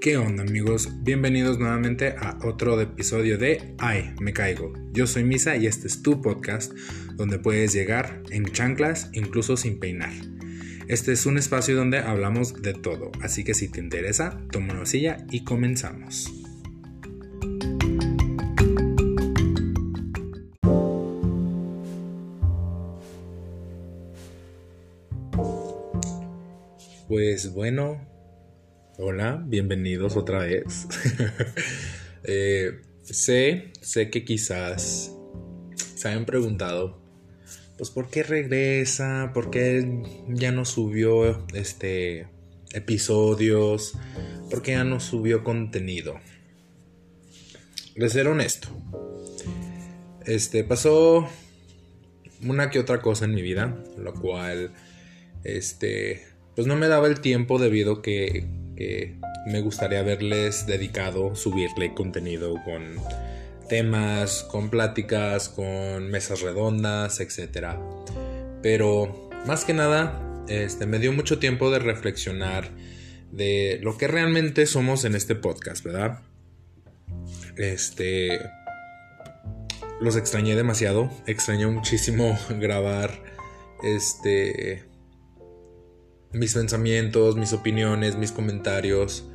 ¿Qué 0.00 0.16
onda 0.16 0.44
amigos? 0.44 0.88
Bienvenidos 1.02 1.58
nuevamente 1.58 2.14
a 2.18 2.38
otro 2.42 2.80
episodio 2.80 3.36
de 3.36 3.74
Ay, 3.76 4.14
me 4.18 4.32
caigo. 4.32 4.72
Yo 4.94 5.06
soy 5.06 5.24
Misa 5.24 5.56
y 5.56 5.66
este 5.66 5.88
es 5.88 6.00
tu 6.00 6.22
podcast 6.22 6.72
donde 7.16 7.38
puedes 7.38 7.74
llegar 7.74 8.22
en 8.30 8.46
chanclas 8.46 9.10
incluso 9.12 9.58
sin 9.58 9.78
peinar. 9.78 10.10
Este 10.88 11.12
es 11.12 11.26
un 11.26 11.36
espacio 11.36 11.76
donde 11.76 11.98
hablamos 11.98 12.62
de 12.62 12.72
todo, 12.72 13.12
así 13.20 13.44
que 13.44 13.52
si 13.52 13.68
te 13.68 13.80
interesa, 13.80 14.40
toma 14.50 14.72
una 14.72 14.86
silla 14.86 15.18
y 15.30 15.44
comenzamos. 15.44 16.32
Pues 27.06 27.52
bueno, 27.52 28.00
Hola, 29.02 29.42
bienvenidos 29.46 30.16
otra 30.16 30.40
vez. 30.40 30.86
Eh, 32.22 32.82
sé, 33.02 33.72
sé 33.80 34.10
que 34.10 34.26
quizás 34.26 35.16
se 35.94 36.08
hayan 36.08 36.26
preguntado, 36.26 37.00
pues, 37.78 37.88
¿por 37.88 38.10
qué 38.10 38.22
regresa? 38.22 39.30
¿Por 39.32 39.50
qué 39.50 40.02
ya 40.28 40.52
no 40.52 40.66
subió 40.66 41.46
este 41.54 42.28
episodios? 42.74 43.94
¿Por 44.50 44.60
qué 44.60 44.72
ya 44.72 44.84
no 44.84 45.00
subió 45.00 45.44
contenido? 45.44 46.20
De 47.96 48.10
ser 48.10 48.28
honesto, 48.28 48.68
este 50.26 50.62
pasó 50.62 51.26
una 52.42 52.68
que 52.68 52.78
otra 52.78 53.00
cosa 53.00 53.24
en 53.24 53.34
mi 53.34 53.40
vida, 53.40 53.82
lo 53.96 54.12
cual, 54.12 54.74
este, 55.42 56.26
pues 56.54 56.66
no 56.66 56.76
me 56.76 56.88
daba 56.88 57.08
el 57.08 57.20
tiempo 57.20 57.58
debido 57.58 58.02
que 58.02 58.59
me 59.46 59.60
gustaría 59.60 60.00
haberles 60.00 60.66
dedicado, 60.66 61.34
subirle 61.34 61.94
contenido 61.94 62.54
con 62.64 62.96
temas, 63.68 64.42
con 64.50 64.68
pláticas, 64.70 65.48
con 65.48 66.10
mesas 66.10 66.42
redondas, 66.42 67.20
etc. 67.20 67.76
Pero 68.62 69.30
más 69.46 69.64
que 69.64 69.72
nada, 69.72 70.44
este, 70.48 70.86
me 70.86 70.98
dio 70.98 71.12
mucho 71.12 71.38
tiempo 71.38 71.70
de 71.70 71.78
reflexionar 71.78 72.68
de 73.30 73.78
lo 73.82 73.96
que 73.96 74.08
realmente 74.08 74.66
somos 74.66 75.04
en 75.04 75.14
este 75.14 75.34
podcast, 75.34 75.84
¿verdad? 75.84 76.20
Este. 77.56 78.40
Los 80.00 80.16
extrañé 80.16 80.56
demasiado. 80.56 81.10
Extrañé 81.26 81.66
muchísimo 81.66 82.38
grabar. 82.48 83.22
Este 83.82 84.89
mis 86.32 86.54
pensamientos, 86.54 87.36
mis 87.36 87.52
opiniones, 87.52 88.16
mis 88.16 88.32
comentarios. 88.32 89.26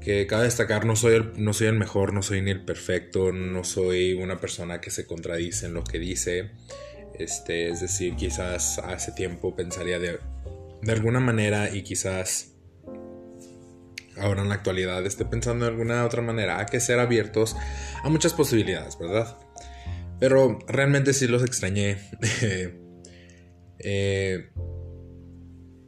Que 0.00 0.26
cabe 0.26 0.44
destacar, 0.44 0.86
no 0.86 0.96
soy, 0.96 1.16
el, 1.16 1.32
no 1.36 1.52
soy 1.52 1.66
el 1.66 1.78
mejor, 1.78 2.14
no 2.14 2.22
soy 2.22 2.40
ni 2.40 2.50
el 2.50 2.64
perfecto, 2.64 3.32
no 3.32 3.64
soy 3.64 4.14
una 4.14 4.40
persona 4.40 4.80
que 4.80 4.90
se 4.90 5.06
contradice 5.06 5.66
en 5.66 5.74
lo 5.74 5.84
que 5.84 5.98
dice. 5.98 6.52
Este, 7.18 7.68
es 7.68 7.80
decir, 7.80 8.16
quizás 8.16 8.78
hace 8.78 9.12
tiempo 9.12 9.54
pensaría 9.54 9.98
de, 9.98 10.18
de 10.80 10.92
alguna 10.92 11.20
manera 11.20 11.74
y 11.74 11.82
quizás 11.82 12.54
ahora 14.16 14.42
en 14.42 14.48
la 14.48 14.54
actualidad 14.54 15.04
esté 15.04 15.24
pensando 15.24 15.64
de 15.64 15.70
alguna 15.70 16.04
otra 16.04 16.22
manera. 16.22 16.58
Hay 16.58 16.66
que 16.66 16.80
ser 16.80 16.98
abiertos 16.98 17.56
a 18.02 18.08
muchas 18.08 18.32
posibilidades, 18.32 18.98
¿verdad? 18.98 19.36
Pero 20.18 20.58
realmente 20.66 21.12
sí 21.12 21.26
los 21.26 21.42
extrañé. 21.42 21.98
eh, 23.78 24.50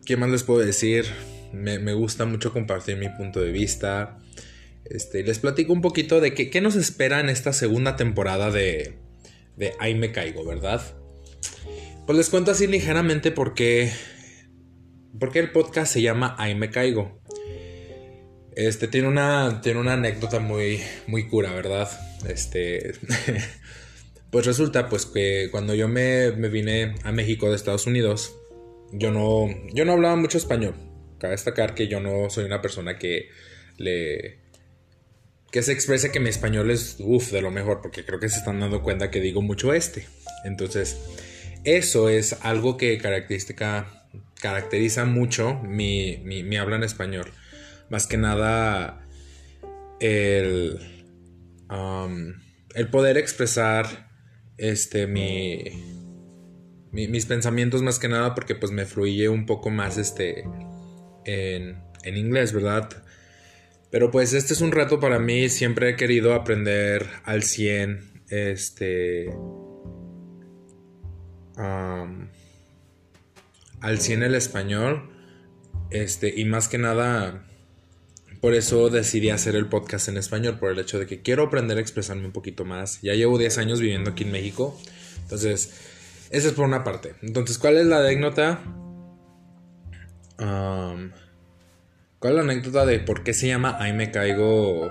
¿Qué 0.05 0.17
más 0.17 0.31
les 0.31 0.43
puedo 0.43 0.59
decir? 0.59 1.07
Me, 1.53 1.95
gusta 1.95 2.25
mucho 2.25 2.53
compartir 2.53 2.97
mi 2.97 3.09
punto 3.09 3.41
de 3.41 3.53
vista. 3.53 4.19
Este, 4.85 5.23
les 5.23 5.39
platico 5.39 5.73
un 5.73 5.81
poquito 5.81 6.21
de 6.21 6.35
qué, 6.35 6.61
nos 6.61 6.75
espera 6.75 7.21
en 7.21 7.29
esta 7.29 7.53
segunda 7.53 7.95
temporada 7.95 8.51
de, 8.51 8.99
de 9.57 9.75
Ahí 9.79 9.95
me 9.95 10.11
caigo, 10.11 10.45
¿verdad? 10.45 10.83
Pues 12.05 12.19
les 12.19 12.31
cuento 12.31 12.51
así 12.51 12.67
ligeramente 12.67 13.31
por 13.31 13.55
qué, 13.55 13.93
el 15.35 15.53
podcast 15.53 15.93
se 15.93 16.03
llama 16.03 16.35
Ahí 16.37 16.57
me 16.57 16.71
caigo. 16.71 17.21
Este 18.57 18.89
tiene 18.89 19.07
una, 19.07 19.61
tiene 19.63 19.79
una 19.79 19.93
anécdota 19.93 20.41
muy, 20.41 20.81
muy 21.07 21.29
cura, 21.29 21.55
¿verdad? 21.55 21.89
Este, 22.29 22.95
pues 24.31 24.47
resulta 24.47 24.89
pues 24.89 25.07
que 25.07 25.49
cuando 25.53 25.77
yo 25.77 25.87
me 25.87 26.31
vine 26.49 26.97
a 27.05 27.13
México 27.13 27.49
de 27.49 27.55
Estados 27.55 27.87
Unidos, 27.87 28.35
yo 28.93 29.11
no, 29.11 29.49
yo 29.73 29.85
no 29.85 29.93
hablaba 29.93 30.17
mucho 30.17 30.39
español. 30.39 30.75
Cabe 31.19 31.33
destacar 31.33 31.75
que 31.75 31.89
yo 31.89 32.01
no 32.01 32.31
soy 32.31 32.45
una 32.45 32.61
persona 32.61 32.99
que 32.99 33.29
le 33.79 34.43
que 35.53 35.63
se 35.63 35.73
exprese 35.73 36.11
que 36.11 36.19
mi 36.19 36.31
español 36.31 36.71
es 36.71 36.97
uff 36.99 37.31
de 37.31 37.43
lo 37.43 37.51
mejor, 37.51 37.83
porque 37.83 38.07
creo 38.07 38.19
que 38.19 38.31
se 38.31 38.39
están 38.39 38.59
dando 38.59 38.83
cuenta 38.83 39.11
que 39.11 39.21
digo 39.21 39.43
mucho 39.43 39.75
este. 39.75 40.09
Entonces, 40.45 40.99
eso 41.65 42.09
es 42.09 42.39
algo 42.41 42.79
que 42.79 42.97
característica, 42.97 44.09
caracteriza 44.41 45.05
mucho 45.05 45.61
mi, 45.63 46.17
mi, 46.25 46.57
habla 46.57 46.77
en 46.77 46.85
español. 46.85 47.31
Más 47.91 48.07
que 48.07 48.17
nada, 48.17 49.07
el, 50.01 50.81
um, 51.71 52.33
el 52.75 52.89
poder 52.89 53.19
expresar 53.19 54.11
este, 54.57 55.07
mi, 55.07 55.92
mis 56.93 57.27
pensamientos 57.27 57.83
más 57.83 57.99
que 57.99 58.09
nada 58.09 58.35
porque 58.35 58.55
pues 58.55 58.71
me 58.71 58.85
fluye 58.85 59.29
un 59.29 59.47
poco 59.47 59.71
más 59.71 59.97
este 59.99 60.45
en, 61.25 61.83
en 62.05 62.17
inglés, 62.17 62.53
¿verdad? 62.53 62.89
Pero 63.91 64.11
pues 64.11 64.33
este 64.35 64.53
es 64.53 64.61
un 64.61 64.73
reto 64.73 65.01
para 65.01 65.19
mí, 65.19 65.49
siempre 65.49 65.91
he 65.91 65.97
querido 65.97 66.35
aprender 66.35 67.07
al 67.25 67.43
100 67.43 68.23
este 68.29 69.31
al 73.81 74.01
100 74.01 74.23
el 74.23 74.35
español 74.35 75.11
este 75.91 76.33
y 76.35 76.45
más 76.47 76.69
que 76.69 76.79
nada 76.79 77.47
por 78.43 78.55
eso 78.55 78.91
decidí 78.91 79.31
hacer 79.31 79.55
el 79.55 79.69
podcast 79.69 80.09
en 80.09 80.17
español 80.17 80.59
por 80.59 80.73
el 80.73 80.79
hecho 80.81 80.99
de 80.99 81.07
que 81.07 81.23
quiero 81.23 81.45
aprender 81.45 81.79
a 81.79 81.81
expresarme 81.81 82.27
un 82.27 82.33
poquito 82.33 82.65
más. 82.65 83.01
Ya 83.01 83.15
llevo 83.15 83.39
10 83.39 83.57
años 83.59 83.81
viviendo 83.81 84.11
aquí 84.11 84.25
en 84.25 84.33
México. 84.33 84.77
Entonces, 85.23 85.92
esa 86.33 86.49
es 86.49 86.55
por 86.55 86.65
una 86.65 86.83
parte. 86.83 87.15
Entonces, 87.21 87.59
¿cuál 87.59 87.77
es 87.77 87.87
la 87.87 87.99
anécdota? 87.99 88.59
¿Cuál 90.39 91.13
es 92.23 92.35
la 92.35 92.41
anécdota 92.41 92.87
de 92.87 92.99
por 93.01 93.23
qué 93.23 93.35
se 93.35 93.49
llama 93.49 93.77
Ahí 93.79 93.93
me 93.93 94.11
caigo 94.11 94.91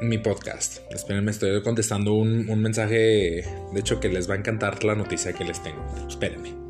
mi 0.00 0.18
podcast? 0.18 0.78
Espérenme, 0.90 1.30
estoy 1.30 1.62
contestando 1.62 2.14
un, 2.14 2.46
mensaje, 2.60 3.44
de 3.72 3.80
hecho, 3.80 4.00
que 4.00 4.08
les 4.08 4.28
va 4.28 4.34
a 4.34 4.38
encantar 4.38 4.82
la 4.82 4.96
noticia 4.96 5.32
que 5.32 5.44
les 5.44 5.62
tengo. 5.62 5.84
Espérenme. 6.08 6.64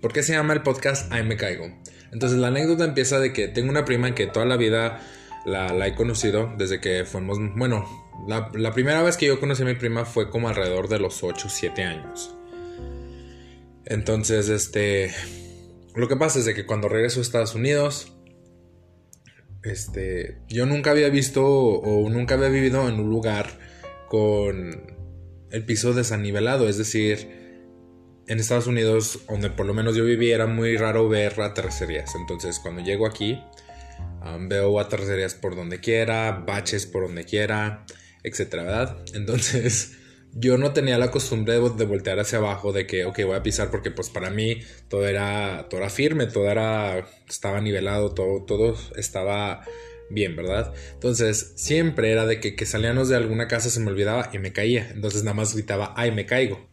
¿Por 0.00 0.12
qué 0.12 0.22
se 0.22 0.34
llama 0.34 0.52
el 0.52 0.62
podcast 0.62 1.10
Ahí 1.12 1.24
me 1.24 1.36
caigo? 1.36 1.64
Entonces 2.12 2.38
la 2.38 2.48
anécdota 2.48 2.84
empieza 2.84 3.18
de 3.18 3.32
que 3.32 3.48
tengo 3.48 3.70
una 3.70 3.84
prima 3.84 4.14
que 4.14 4.26
toda 4.26 4.44
la 4.44 4.56
vida 4.56 5.00
la, 5.44 5.86
he 5.86 5.94
conocido 5.94 6.52
desde 6.56 6.80
que 6.80 7.04
fuimos, 7.04 7.38
bueno, 7.56 7.86
la, 8.26 8.72
primera 8.72 9.02
vez 9.02 9.16
que 9.16 9.26
yo 9.26 9.40
conocí 9.40 9.62
a 9.62 9.66
mi 9.66 9.74
prima 9.74 10.04
fue 10.04 10.30
como 10.30 10.48
alrededor 10.48 10.88
de 10.88 10.98
los 10.98 11.22
8 11.22 11.46
o 11.46 11.50
7 11.50 11.82
años. 11.82 12.34
Entonces, 13.84 14.48
este, 14.48 15.12
lo 15.94 16.08
que 16.08 16.16
pasa 16.16 16.38
es 16.38 16.46
de 16.46 16.54
que 16.54 16.64
cuando 16.64 16.88
regreso 16.88 17.20
a 17.20 17.22
Estados 17.22 17.54
Unidos, 17.54 18.12
este, 19.62 20.38
yo 20.48 20.66
nunca 20.66 20.90
había 20.90 21.08
visto 21.08 21.44
o 21.44 22.08
nunca 22.10 22.34
había 22.34 22.48
vivido 22.48 22.88
en 22.88 23.00
un 23.00 23.10
lugar 23.10 23.58
con 24.08 24.94
el 25.50 25.64
piso 25.64 25.92
desanivelado, 25.92 26.68
es 26.68 26.78
decir, 26.78 27.44
en 28.26 28.40
Estados 28.40 28.66
Unidos, 28.66 29.20
donde 29.28 29.50
por 29.50 29.66
lo 29.66 29.74
menos 29.74 29.94
yo 29.96 30.04
vivía, 30.04 30.34
era 30.34 30.46
muy 30.46 30.76
raro 30.76 31.08
ver 31.08 31.34
tercerías. 31.54 32.14
Entonces, 32.14 32.58
cuando 32.58 32.82
llego 32.82 33.06
aquí, 33.06 33.42
veo 34.40 34.80
atraserías 34.80 35.34
por 35.34 35.56
donde 35.56 35.80
quiera, 35.80 36.44
baches 36.46 36.86
por 36.86 37.06
donde 37.06 37.24
quiera, 37.24 37.84
etcétera, 38.22 38.64
¿verdad? 38.64 38.96
Entonces 39.14 39.92
yo 40.32 40.58
no 40.58 40.72
tenía 40.72 40.98
la 40.98 41.10
costumbre 41.10 41.54
de, 41.54 41.84
voltear 41.84 42.18
hacia 42.18 42.38
abajo, 42.38 42.72
de 42.72 42.86
que, 42.86 43.04
ok, 43.04 43.20
voy 43.24 43.36
a 43.36 43.42
pisar, 43.42 43.70
porque 43.70 43.90
pues 43.90 44.10
para 44.10 44.30
mí 44.30 44.60
todo 44.88 45.06
era, 45.06 45.66
todo 45.70 45.80
era 45.80 45.90
firme, 45.90 46.26
todo 46.26 46.50
era, 46.50 47.06
estaba 47.28 47.60
nivelado, 47.60 48.14
todo, 48.14 48.44
todo 48.44 48.76
estaba 48.96 49.64
bien, 50.10 50.36
¿verdad? 50.36 50.72
Entonces 50.94 51.52
siempre 51.56 52.10
era 52.10 52.26
de 52.26 52.40
que, 52.40 52.56
que 52.56 52.66
salíamos 52.66 53.08
de 53.08 53.16
alguna 53.16 53.48
casa 53.48 53.70
se 53.70 53.80
me 53.80 53.90
olvidaba 53.90 54.30
y 54.32 54.38
me 54.38 54.52
caía, 54.52 54.90
entonces 54.92 55.22
nada 55.22 55.34
más 55.34 55.54
gritaba, 55.54 55.94
ay, 55.96 56.10
me 56.10 56.26
caigo. 56.26 56.66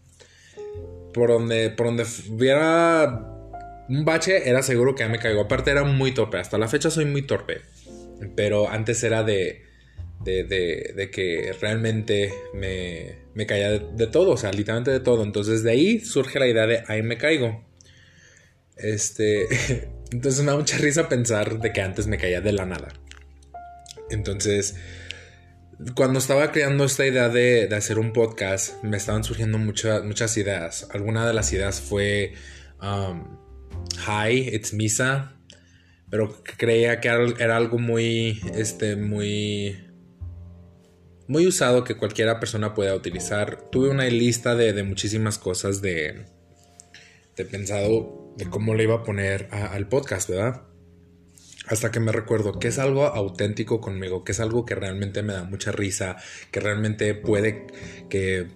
Por 1.13 1.29
donde, 1.29 1.69
por 1.69 1.87
donde 1.87 2.05
hubiera 2.29 3.40
un 3.91 4.05
bache 4.05 4.47
era 4.49 4.63
seguro 4.63 4.95
que 4.95 5.03
ya 5.03 5.09
me 5.09 5.19
caigo. 5.19 5.41
Aparte 5.41 5.69
era 5.69 5.83
muy 5.83 6.13
torpe. 6.13 6.37
Hasta 6.37 6.57
la 6.57 6.69
fecha 6.69 6.89
soy 6.89 7.03
muy 7.03 7.23
torpe. 7.23 7.61
Pero 8.37 8.69
antes 8.69 9.03
era 9.03 9.23
de, 9.23 9.63
de, 10.23 11.09
que 11.11 11.53
realmente 11.59 12.33
me, 12.53 13.17
me 13.33 13.45
caía 13.45 13.79
de, 13.79 14.07
todo, 14.07 14.31
o 14.31 14.37
sea, 14.37 14.51
literalmente 14.53 14.91
de 14.91 15.01
todo. 15.01 15.23
Entonces 15.23 15.63
de 15.63 15.71
ahí 15.71 15.99
surge 15.99 16.39
la 16.39 16.47
idea 16.47 16.67
de 16.67 16.83
ahí 16.87 17.03
me 17.03 17.17
caigo. 17.17 17.65
Este, 18.77 19.47
entonces 20.11 20.41
me 20.41 20.51
da 20.51 20.57
mucha 20.57 20.77
risa 20.77 21.09
pensar 21.09 21.59
de 21.59 21.73
que 21.73 21.81
antes 21.81 22.07
me 22.07 22.17
caía 22.17 22.39
de 22.39 22.53
la 22.53 22.65
nada. 22.65 22.93
Entonces, 24.09 24.75
cuando 25.95 26.19
estaba 26.19 26.53
creando 26.53 26.85
esta 26.85 27.05
idea 27.05 27.27
de, 27.27 27.67
hacer 27.75 27.99
un 27.99 28.13
podcast, 28.13 28.81
me 28.83 28.95
estaban 28.95 29.25
surgiendo 29.25 29.57
muchas 29.57 30.37
ideas. 30.37 30.87
Alguna 30.91 31.27
de 31.27 31.33
las 31.33 31.51
ideas 31.51 31.81
fue 31.81 32.33
um, 32.81 33.41
Hi, 34.07 34.49
it's 34.53 34.73
Misa. 34.73 35.33
Pero 36.09 36.43
creía 36.57 36.99
que 36.99 37.07
era, 37.07 37.55
algo 37.55 37.77
muy, 37.77 38.41
este, 38.53 38.97
muy, 38.97 39.77
muy 41.27 41.47
usado 41.47 41.83
que 41.83 41.95
cualquiera 41.95 42.39
persona 42.39 42.73
pueda 42.73 42.95
utilizar. 42.95 43.69
Tuve 43.71 43.89
una 43.89 44.05
lista 44.05 44.55
de, 44.55 44.83
muchísimas 44.83 45.37
cosas 45.37 45.81
de, 45.81 46.25
de 47.37 47.45
pensado 47.45 48.33
de 48.35 48.49
cómo 48.49 48.75
le 48.75 48.83
iba 48.83 48.95
a 48.95 49.03
poner 49.03 49.47
al 49.51 49.87
podcast, 49.87 50.29
¿verdad? 50.29 50.63
Hasta 51.67 51.91
que 51.91 52.01
me 52.01 52.11
recuerdo 52.11 52.59
que 52.59 52.67
es 52.67 52.79
algo 52.79 53.05
auténtico 53.05 53.79
conmigo, 53.79 54.25
que 54.25 54.33
es 54.33 54.39
algo 54.41 54.65
que 54.65 54.75
realmente 54.75 55.23
me 55.23 55.33
da 55.33 55.43
mucha 55.43 55.71
risa, 55.71 56.17
que 56.51 56.59
realmente 56.59 57.13
puede 57.13 57.67
que 58.09 58.47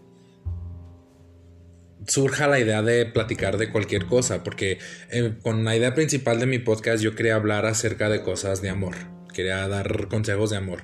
surja 2.07 2.48
la 2.48 2.60
idea 2.60 2.81
de 2.81 3.06
platicar 3.06 3.57
de 3.57 3.72
cualquier 3.72 4.06
cosa, 4.06 4.44
porque 4.44 4.80
eh, 5.12 5.34
con 5.42 5.63
la 5.63 5.75
idea 5.75 5.94
principal 5.94 6.40
de 6.40 6.46
mi 6.46 6.60
podcast 6.60 7.04
yo 7.04 7.16
quería 7.16 7.36
hablar 7.36 7.66
acerca 7.66 8.10
de 8.10 8.22
cosas 8.22 8.62
de 8.62 8.69
amor, 8.69 8.96
quería 9.34 9.68
dar 9.68 10.07
consejos 10.07 10.50
de 10.50 10.57
amor. 10.57 10.84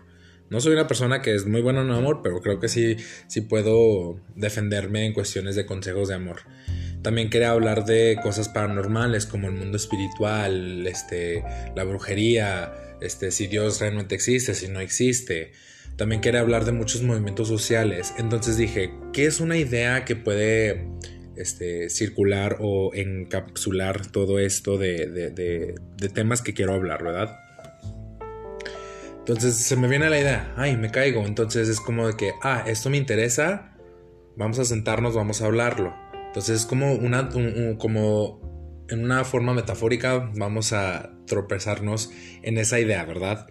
No 0.50 0.60
soy 0.60 0.74
una 0.74 0.86
persona 0.88 1.22
que 1.22 1.34
es 1.34 1.46
muy 1.46 1.62
buena 1.62 1.82
en 1.82 1.92
amor, 1.92 2.20
pero 2.22 2.42
creo 2.42 2.60
que 2.60 2.68
sí, 2.68 2.98
sí 3.28 3.40
puedo 3.40 4.20
defenderme 4.36 5.06
en 5.06 5.14
cuestiones 5.14 5.56
de 5.56 5.66
consejos 5.66 6.10
de 6.10 6.16
amor. 6.16 6.42
También 7.02 7.30
quería 7.30 7.52
hablar 7.52 7.86
de 7.86 8.20
cosas 8.22 8.50
paranormales 8.50 9.26
como 9.26 9.48
el 9.48 9.54
mundo 9.54 9.78
espiritual, 9.78 10.86
este, 10.86 11.44
la 11.74 11.86
brujería, 11.86 12.74
este, 13.00 13.32
si 13.32 13.48
Dios 13.48 13.80
realmente 13.80 14.14
existe, 14.14 14.54
si 14.54 14.68
no 14.68 14.82
existe. 14.82 15.54
También 15.98 16.22
quería 16.22 16.42
hablar 16.42 16.66
de 16.66 16.72
muchos 16.72 17.04
movimientos 17.04 17.48
sociales. 17.48 18.14
Entonces 18.18 18.58
dije, 18.58 18.94
¿qué 19.14 19.26
es 19.26 19.40
una 19.40 19.58
idea 19.58 20.06
que 20.06 20.16
puede 20.16 20.88
este, 21.36 21.90
circular 21.90 22.58
o 22.60 22.94
encapsular 22.94 24.08
todo 24.08 24.40
esto 24.40 24.78
de, 24.78 25.76
temas 26.14 26.42
que 26.42 26.54
quiero 26.54 26.74
hablar, 26.74 27.04
verdad? 27.04 27.38
Entonces 29.20 29.56
se 29.56 29.76
me 29.76 29.88
viene 29.88 30.10
la 30.10 30.20
idea, 30.20 30.54
ay, 30.58 30.76
me 30.78 30.90
caigo. 30.90 31.26
Entonces 31.26 31.70
es 31.70 31.80
como 31.80 32.08
de 32.08 32.16
que, 32.16 32.32
ah, 32.42 32.64
esto 32.66 32.90
me 32.90 32.98
interesa, 32.98 33.78
vamos 34.36 34.58
a 34.60 34.66
sentarnos, 34.66 35.14
vamos 35.14 35.42
a 35.42 35.46
hablarlo. 35.46 35.94
Entonces 36.28 36.62
es 36.62 36.66
como 36.66 36.94
una, 36.94 37.30
como 37.78 38.86
en 38.90 39.04
una 39.04 39.24
forma 39.24 39.54
metafórica, 39.54 40.32
vamos 40.36 40.74
a 40.74 41.12
tropezarnos 41.28 42.12
en 42.42 42.58
esa 42.58 42.80
idea, 42.80 43.06
¿verdad? 43.06 43.48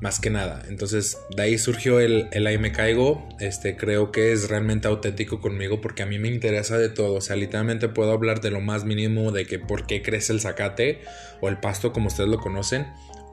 Más 0.00 0.20
que 0.20 0.28
nada. 0.28 0.62
Entonces 0.68 1.18
de 1.34 1.42
ahí 1.42 1.58
surgió 1.58 2.00
el, 2.00 2.28
el 2.32 2.46
ahí 2.46 2.58
me 2.58 2.70
caigo. 2.72 3.28
Este 3.40 3.76
creo 3.76 4.12
que 4.12 4.32
es 4.32 4.48
realmente 4.48 4.88
auténtico 4.88 5.40
conmigo 5.40 5.80
porque 5.80 6.02
a 6.02 6.06
mí 6.06 6.18
me 6.18 6.28
interesa 6.28 6.76
de 6.76 6.90
todo. 6.90 7.14
O 7.14 7.20
sea, 7.20 7.36
literalmente 7.36 7.88
puedo 7.88 8.12
hablar 8.12 8.40
de 8.40 8.50
lo 8.50 8.60
más 8.60 8.84
mínimo 8.84 9.32
de 9.32 9.46
que 9.46 9.58
por 9.58 9.86
qué 9.86 10.02
crece 10.02 10.34
el 10.34 10.40
zacate 10.40 11.00
o 11.40 11.48
el 11.48 11.60
pasto 11.60 11.92
como 11.92 12.08
ustedes 12.08 12.28
lo 12.28 12.38
conocen, 12.38 12.86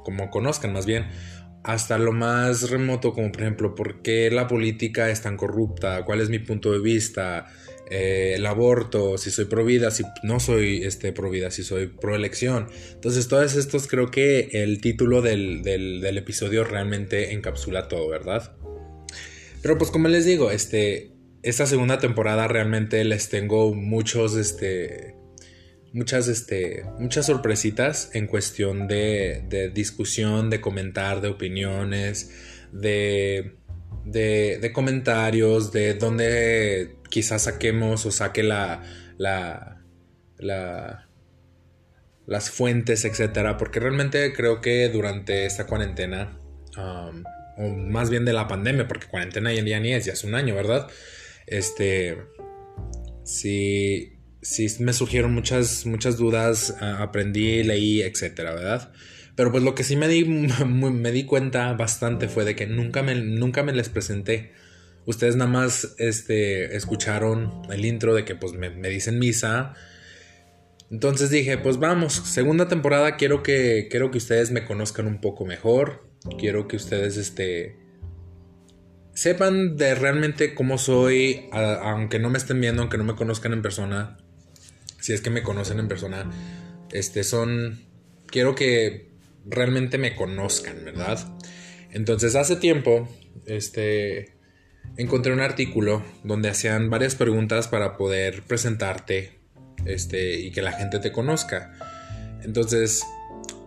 como 0.03 0.29
conozcan 0.29 0.71
más 0.71 0.85
bien 0.85 1.07
hasta 1.63 1.97
lo 1.97 2.11
más 2.11 2.69
remoto, 2.69 3.13
como 3.13 3.31
por 3.31 3.41
ejemplo, 3.41 3.73
¿por 3.73 4.01
qué 4.01 4.29
la 4.29 4.47
política 4.47 5.09
es 5.09 5.21
tan 5.21 5.37
corrupta? 5.37 6.03
¿Cuál 6.03 6.19
es 6.19 6.29
mi 6.29 6.39
punto 6.39 6.73
de 6.73 6.79
vista? 6.79 7.47
Eh, 7.89 8.33
el 8.35 8.45
aborto, 8.45 9.17
si 9.17 9.29
soy 9.29 9.45
pro 9.45 9.65
vida, 9.65 9.91
si 9.91 10.03
no 10.23 10.39
soy 10.39 10.83
este, 10.83 11.11
pro 11.11 11.29
vida, 11.29 11.51
si 11.51 11.63
soy 11.63 11.87
pro 11.87 12.15
elección. 12.15 12.67
Entonces, 12.93 13.27
todos 13.27 13.55
estos 13.55 13.87
creo 13.87 14.09
que 14.09 14.49
el 14.53 14.79
título 14.79 15.21
del, 15.21 15.63
del, 15.63 16.17
episodio 16.17 16.63
realmente 16.63 17.33
encapsula 17.33 17.87
todo, 17.87 18.07
¿verdad? 18.07 18.55
Pero 19.61 19.77
pues 19.77 19.91
como 19.91 20.07
les 20.07 20.25
digo, 20.25 20.51
este, 20.51 21.11
esta 21.41 21.65
segunda 21.65 21.99
temporada 21.99 22.47
realmente 22.47 23.03
les 23.03 23.29
tengo 23.29 23.73
muchos, 23.73 24.35
este, 24.37 25.15
muchas, 25.91 26.27
este, 26.27 26.85
muchas 26.99 27.25
sorpresitas 27.25 28.09
en 28.13 28.27
cuestión 28.27 28.87
de, 28.87 29.43
de 29.49 29.69
discusión, 29.69 30.49
de 30.49 30.61
comentar, 30.61 31.21
de 31.21 31.27
opiniones, 31.27 32.31
de, 32.71 33.55
de, 34.05 34.57
de, 34.61 34.73
comentarios, 34.73 35.71
de 35.71 35.93
dónde 35.93 36.95
quizás 37.13 37.43
saquemos 37.43 38.07
o 38.07 38.11
saque 38.11 38.41
la, 38.41 38.81
la, 39.19 39.83
la 40.39 41.07
las 42.25 42.49
fuentes, 42.49 43.05
etcétera, 43.05 43.57
porque 43.57 43.79
realmente 43.79 44.33
creo 44.33 44.61
que 44.61 44.89
durante 44.89 45.45
esta 45.45 45.67
cuarentena, 45.67 46.39
um, 46.75 47.23
o 47.57 47.69
más 47.69 48.09
bien 48.09 48.25
de 48.25 48.33
la 48.33 48.47
pandemia, 48.47 48.87
porque 48.87 49.05
cuarentena 49.05 49.53
ya 49.53 49.79
ni 49.79 49.93
es, 49.93 50.05
ya 50.05 50.13
es 50.13 50.23
un 50.23 50.33
año, 50.33 50.55
¿verdad? 50.55 50.87
Este, 51.45 52.17
sí, 53.23 54.13
sí 54.41 54.67
me 54.79 54.93
surgieron 54.93 55.33
muchas, 55.35 55.85
muchas 55.85 56.17
dudas, 56.17 56.75
aprendí, 56.81 57.61
leí, 57.61 58.01
etcétera, 58.01 58.55
¿verdad? 58.55 58.91
Pero 59.35 59.51
pues 59.51 59.63
lo 59.63 59.75
que 59.75 59.83
sí 59.83 59.95
me 59.95 60.07
di, 60.07 60.25
me 60.65 61.11
di 61.11 61.25
cuenta 61.25 61.73
bastante 61.73 62.27
fue 62.27 62.43
de 62.43 62.55
que 62.55 62.65
nunca 62.65 63.03
me, 63.03 63.13
nunca 63.13 63.61
me 63.61 63.73
les 63.73 63.89
presenté. 63.89 64.53
Ustedes 65.05 65.35
nada 65.35 65.49
más 65.49 65.95
este, 65.97 66.75
escucharon 66.75 67.61
el 67.69 67.85
intro 67.85 68.13
de 68.13 68.25
que 68.25 68.35
pues 68.35 68.53
me, 68.53 68.69
dicen 68.89 69.19
misa. 69.19 69.73
Entonces 70.89 71.29
dije, 71.29 71.57
pues 71.57 71.77
vamos, 71.77 72.13
segunda 72.13 72.67
temporada 72.67 73.17
quiero 73.17 73.43
que, 73.43 73.87
quiero 73.89 74.11
que 74.11 74.17
ustedes 74.17 74.51
me 74.51 74.65
conozcan 74.65 75.07
un 75.07 75.19
poco 75.19 75.45
mejor. 75.45 76.07
Quiero 76.37 76.67
que 76.69 76.77
ustedes 76.77 77.17
este, 77.17 77.75
sepan 79.13 79.75
de 79.75 79.93
realmente 79.95 80.53
cómo 80.53 80.77
soy, 80.77 81.49
aunque 81.51 82.19
no 82.19 82.29
me 82.29 82.37
estén 82.37 82.61
viendo, 82.61 82.81
aunque 82.81 82.97
no 82.97 83.03
me 83.03 83.15
conozcan 83.15 83.51
en 83.51 83.61
persona 83.61 84.17
si 85.03 85.11
es 85.11 85.19
que 85.19 85.29
me 85.29 85.43
conocen 85.43 85.79
en 85.79 85.89
persona, 85.89 86.31
este, 86.93 87.25
son, 87.25 87.83
quiero 88.25 88.55
que 88.55 89.09
realmente 89.45 89.97
me 89.97 90.15
conozcan, 90.15 90.85
¿verdad? 90.85 91.19
Entonces, 91.91 92.35
hace 92.35 92.55
tiempo, 92.55 93.09
este, 93.45 94.32
encontré 94.97 95.33
un 95.33 95.39
artículo 95.39 96.03
donde 96.23 96.49
hacían 96.49 96.89
varias 96.89 97.15
preguntas 97.15 97.67
para 97.67 97.97
poder 97.97 98.43
presentarte, 98.43 99.39
este, 99.85 100.39
y 100.39 100.51
que 100.51 100.61
la 100.61 100.71
gente 100.71 100.99
te 100.99 101.11
conozca. 101.11 101.73
Entonces, 102.43 103.03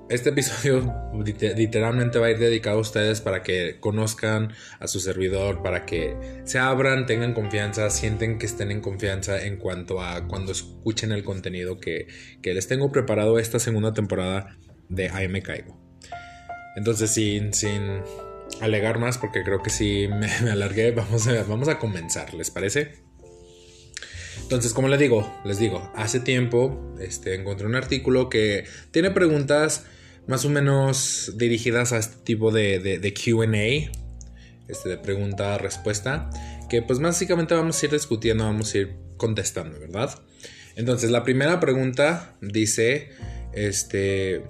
este 0.09 0.31
episodio 0.31 0.95
literalmente 1.57 2.19
va 2.19 2.27
a 2.27 2.31
ir 2.31 2.39
dedicado 2.39 2.79
a 2.79 2.81
ustedes 2.81 3.21
para 3.21 3.43
que 3.43 3.79
conozcan 3.81 4.53
a 4.79 4.87
su 4.87 5.01
servidor, 5.01 5.63
para 5.63 5.85
que 5.85 6.17
se 6.45 6.59
abran, 6.59 7.07
tengan 7.07 7.35
confianza, 7.35 7.91
sienten 7.91 8.39
que 8.39 8.47
estén 8.47 8.71
en 8.71 8.81
confianza 8.81 9.45
en 9.45 9.57
cuanto 9.57 10.01
a 10.01 10.29
cuando 10.29 10.53
escuchen 10.53 11.13
el 11.13 11.25
contenido 11.25 11.79
que, 11.79 12.07
les 12.43 12.69
tengo 12.69 12.93
preparado 12.93 13.39
esta 13.39 13.59
segunda 13.59 13.93
temporada 13.93 14.57
de 14.89 15.11
Ahí 15.11 15.29
caigo. 15.43 15.77
Entonces, 16.77 17.11
sin, 17.11 17.53
sin 17.53 18.03
alegar 18.61 18.99
más, 18.99 19.19
porque 19.19 19.43
creo 19.43 19.63
que 19.63 19.71
si 19.71 20.09
me, 20.43 20.51
alargué, 20.51 20.93
vamos 20.93 21.27
a, 21.27 21.43
vamos 21.45 21.69
a 21.69 21.79
comenzar, 21.79 22.35
¿les 22.35 22.51
parece? 22.51 23.07
Entonces, 24.43 24.73
como 24.73 24.89
les 24.89 25.01
digo, 25.01 25.41
les 25.45 25.59
digo, 25.59 25.91
hace 25.97 26.21
tiempo 26.21 26.95
este, 27.01 27.35
encontré 27.35 27.67
un 27.67 27.75
artículo 27.75 28.29
que 28.29 28.65
tiene 28.93 29.11
preguntas 29.11 29.85
más 30.27 30.45
o 30.45 30.51
menos 30.51 31.33
dirigidas 31.37 31.93
a 31.93 31.99
este 31.99 32.17
tipo 32.23 32.53
de, 32.53 32.79
de, 32.79 33.15
QA, 33.15 33.91
este, 34.69 34.89
de 34.89 34.99
pregunta-respuesta, 34.99 36.31
que 36.69 36.83
pues 36.83 36.99
básicamente 37.01 37.55
vamos 37.55 37.83
a 37.83 37.87
ir 37.87 37.93
discutiendo, 37.93 38.45
vamos 38.45 38.75
a 38.75 38.79
ir 38.79 38.97
contestando, 39.17 39.79
¿verdad? 39.81 40.11
Entonces, 40.77 41.11
la 41.11 41.25
primera 41.25 41.59
pregunta 41.59 42.37
dice, 42.41 43.11
este, 43.53 44.45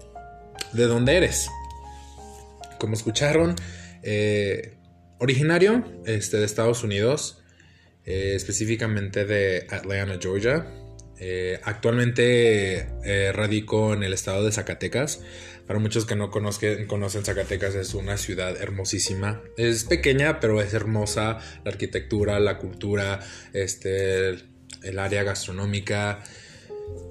¿de 0.72 0.86
dónde 0.86 1.16
eres? 1.16 1.48
Como 2.78 2.94
escucharon, 2.94 3.54
eh, 4.08 4.78
originario 5.18 5.84
este, 6.06 6.36
de 6.36 6.44
Estados 6.44 6.84
Unidos, 6.84 7.42
eh, 8.04 8.34
específicamente 8.36 9.24
de 9.24 9.66
Atlanta, 9.68 10.16
Georgia. 10.20 10.64
Eh, 11.18 11.58
actualmente 11.64 12.88
radico 13.32 13.94
en 13.94 14.04
el 14.04 14.12
estado 14.12 14.44
de 14.44 14.52
Zacatecas. 14.52 15.22
Para 15.66 15.80
muchos 15.80 16.06
que 16.06 16.14
no 16.14 16.30
conozcan, 16.30 16.86
conocen 16.86 17.24
Zacatecas, 17.24 17.74
es 17.74 17.94
una 17.94 18.16
ciudad 18.16 18.56
hermosísima. 18.62 19.42
Es 19.56 19.82
pequeña, 19.82 20.38
pero 20.38 20.60
es 20.60 20.72
hermosa. 20.72 21.38
La 21.64 21.72
arquitectura, 21.72 22.38
la 22.38 22.58
cultura, 22.58 23.18
este, 23.54 24.28
el 24.82 24.98
área 25.00 25.24
gastronómica. 25.24 26.22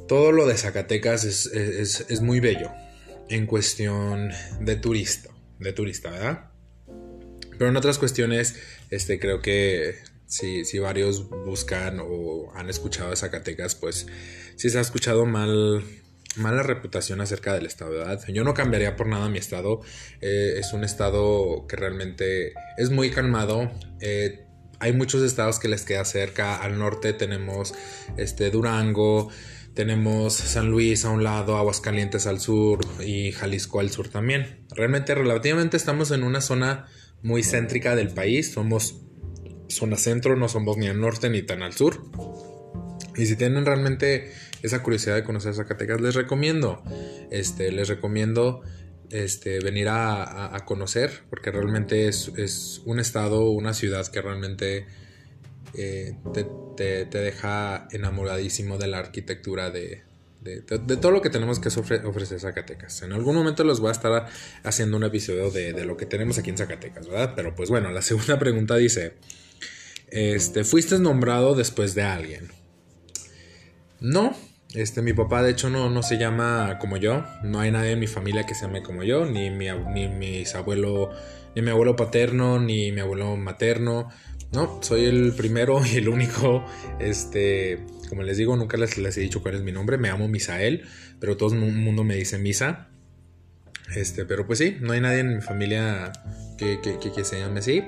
Todo 0.08 0.32
lo 0.32 0.48
de 0.48 0.56
Zacatecas 0.56 1.26
es, 1.26 2.22
muy 2.22 2.40
bello 2.40 2.72
en 3.28 3.48
cuestión 3.48 4.32
de 4.62 4.78
turista, 4.78 5.32
de 5.60 5.74
turista, 5.74 6.12
¿verdad? 6.12 6.55
Pero 7.58 7.70
en 7.70 7.78
otras 7.78 7.98
cuestiones, 7.98 8.56
este, 8.90 9.20
creo 9.20 9.42
que 9.42 9.96
si, 10.28 10.66
si 10.66 10.80
varios 10.80 11.30
buscan 11.30 12.00
o 12.02 12.52
han 12.56 12.70
escuchado 12.70 13.12
a 13.12 13.16
Zacatecas, 13.16 13.76
pues 13.76 14.08
si 14.56 14.70
se 14.70 14.78
ha 14.78 14.82
escuchado 14.82 15.26
mal 15.26 15.84
mala 16.38 16.64
reputación 16.64 17.22
acerca 17.22 17.54
del 17.54 17.66
estado, 17.66 17.92
¿verdad? 17.92 18.22
Yo 18.28 18.44
no 18.44 18.54
cambiaría 18.54 18.96
por 18.96 19.08
nada 19.08 19.30
mi 19.30 19.38
estado. 19.38 19.82
Eh, 20.22 20.56
es 20.58 20.74
un 20.74 20.84
estado 20.84 21.66
que 21.68 21.76
realmente 21.76 22.54
es 22.78 22.90
muy 22.90 23.10
calmado. 23.10 23.72
Eh, 24.02 24.46
hay 24.80 24.94
muchos 24.94 25.22
estados 25.24 25.60
que 25.60 25.68
les 25.68 25.84
queda 25.84 26.06
cerca. 26.06 26.58
Al 26.58 26.78
norte 26.78 27.14
tenemos 27.14 27.74
este 28.18 28.50
Durango, 28.50 29.30
tenemos 29.74 30.34
San 30.34 30.70
Luis 30.70 31.06
a 31.06 31.10
un 31.10 31.24
lado, 31.24 31.58
Aguascalientes 31.58 32.28
al 32.28 32.40
sur 32.40 32.80
y 33.04 33.32
Jalisco 33.32 33.80
al 33.80 33.90
sur 33.90 34.10
también. 34.10 34.66
Realmente, 34.70 35.16
relativamente 35.16 35.78
estamos 35.78 36.12
en 36.12 36.24
una 36.24 36.42
zona 36.42 36.88
muy 37.26 37.44
céntrica 37.44 37.96
del 37.96 38.10
país. 38.10 38.52
Somos 38.52 39.02
zona 39.68 39.98
centro, 39.98 40.36
no 40.36 40.48
somos 40.48 40.78
ni 40.78 40.88
al 40.88 41.02
norte 41.02 41.30
ni 41.30 41.42
tan 41.42 41.64
al 41.64 41.74
sur. 41.74 42.06
Y 43.18 43.26
si 43.26 43.36
tienen 43.36 43.66
realmente 43.66 44.32
esa 44.62 44.84
curiosidad 44.84 45.16
de 45.16 45.24
conocer 45.24 45.56
Zacatecas, 45.56 46.02
les 46.02 46.16
recomiendo, 46.16 46.84
este, 47.32 47.72
les 47.72 47.88
recomiendo 47.88 48.62
este, 49.10 49.60
venir 49.60 49.88
a, 49.90 50.58
conocer, 50.66 51.24
porque 51.30 51.52
realmente 51.52 52.08
es, 52.08 52.82
un 52.86 53.00
estado, 53.00 53.50
una 53.50 53.74
ciudad 53.74 54.06
que 54.08 54.22
realmente 54.22 54.86
eh, 55.74 56.16
te, 56.76 57.06
deja 57.06 57.88
enamoradísimo 57.92 58.78
de 58.78 58.88
la 58.88 59.00
arquitectura 59.00 59.72
de, 59.72 60.04
todo 61.02 61.12
lo 61.12 61.22
que 61.22 61.30
tenemos 61.30 61.60
que 61.60 61.70
ofrecer 61.70 62.40
Zacatecas. 62.40 63.02
En 63.02 63.14
algún 63.14 63.36
momento 63.36 63.64
les 63.64 63.80
voy 63.80 63.90
a 63.90 63.92
estar 63.92 64.28
haciendo 64.64 64.98
un 64.98 65.04
episodio 65.04 65.52
de, 65.52 65.74
de, 65.74 65.86
lo 65.86 65.98
que 65.98 66.06
tenemos 66.06 66.38
aquí 66.38 66.50
en 66.50 66.58
Zacatecas, 66.58 67.08
¿verdad? 67.08 67.34
Pero 67.36 67.56
pues 67.56 67.70
bueno, 67.70 67.92
la 67.92 68.02
segunda 68.04 68.40
pregunta 68.40 68.76
dice, 68.76 69.14
este, 70.10 70.64
¿fuiste 70.64 71.00
nombrado 71.00 71.56
después 71.56 71.96
de 71.96 72.04
alguien? 72.04 72.52
No, 74.00 74.36
este, 74.76 75.02
mi 75.02 75.14
papá 75.14 75.42
de 75.42 75.52
hecho 75.52 75.70
no, 75.70 75.90
no 75.90 76.04
se 76.04 76.18
llama 76.18 76.78
como 76.80 76.98
yo. 76.98 77.24
No 77.44 77.60
hay 77.60 77.72
nadie 77.72 77.92
en 77.92 78.00
mi 78.00 78.08
familia 78.08 78.46
que 78.46 78.56
se 78.56 78.66
llame 78.66 78.84
como 78.84 79.04
yo. 79.04 79.26
Ni 79.26 79.50
mi, 79.50 79.68
ni 79.94 80.10
mis 80.10 80.54
abuelo, 80.54 81.12
ni 81.56 81.62
mi 81.62 81.70
abuelo 81.70 81.96
paterno, 81.96 82.60
ni 82.60 82.92
mi 82.92 83.00
abuelo 83.00 83.38
materno. 83.38 84.10
No, 84.52 84.80
soy 84.82 85.06
el 85.06 85.34
primero 85.34 85.82
y 85.92 85.96
el 85.98 86.10
único. 86.10 86.66
Este, 87.00 87.86
como 88.08 88.24
les 88.24 88.38
digo, 88.38 88.56
nunca 88.56 88.78
les, 88.78 88.98
les 88.98 89.18
he 89.18 89.22
dicho 89.22 89.42
cuál 89.42 89.56
es 89.56 89.62
mi 89.62 89.72
nombre. 89.72 89.98
Me 89.98 90.10
llamo 90.10 90.28
Misael, 90.28 90.86
pero 91.20 91.38
todo 91.38 91.54
el 91.54 91.60
mundo 91.60 92.04
me 92.04 92.16
dice 92.16 92.38
Misa. 92.38 92.90
Este, 93.96 94.26
pero 94.26 94.48
pues 94.48 94.60
sí, 94.60 94.78
no 94.82 94.94
hay 94.94 95.02
nadie 95.02 95.20
en 95.20 95.36
mi 95.36 95.42
familia 95.42 96.12
que, 96.58 96.80
que, 96.82 96.98
que 97.12 97.24
se 97.24 97.40
llame 97.40 97.60
así 97.60 97.84